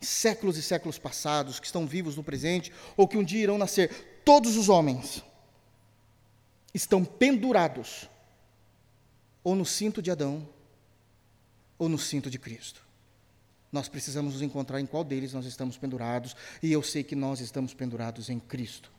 [0.00, 4.20] séculos e séculos passados, que estão vivos no presente, ou que um dia irão nascer,
[4.24, 5.22] todos os homens
[6.74, 8.08] estão pendurados
[9.44, 10.46] ou no cinto de Adão
[11.78, 12.82] ou no cinto de Cristo.
[13.70, 17.40] Nós precisamos nos encontrar em qual deles nós estamos pendurados, e eu sei que nós
[17.40, 18.92] estamos pendurados em Cristo.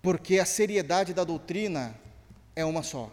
[0.00, 1.94] Porque a seriedade da doutrina
[2.56, 3.10] é uma só.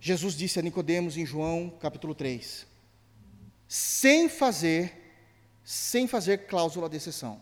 [0.00, 2.66] Jesus disse a Nicodemos em João capítulo 3,
[3.66, 5.12] sem fazer,
[5.64, 7.40] sem fazer cláusula de exceção.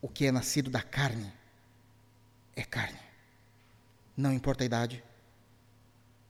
[0.00, 1.32] O que é nascido da carne
[2.54, 2.98] é carne.
[4.16, 5.02] Não importa a idade,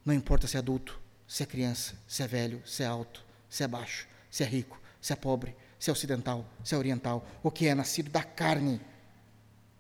[0.04, 3.62] não importa se é adulto, se é criança, se é velho, se é alto, se
[3.62, 7.26] é baixo, se é rico, se é pobre, se é ocidental, se é oriental.
[7.42, 8.80] O que é nascido da carne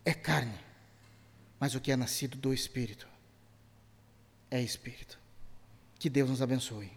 [0.04, 0.58] é carne.
[1.58, 3.15] Mas o que é nascido do Espírito
[4.56, 5.18] é Espírito.
[5.98, 6.90] Que Deus nos abençoe.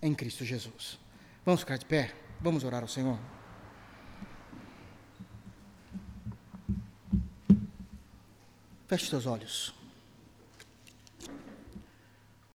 [0.00, 0.98] Em Cristo Jesus.
[1.44, 2.14] Vamos ficar de pé?
[2.40, 3.18] Vamos orar ao Senhor?
[8.86, 9.74] Feche seus olhos.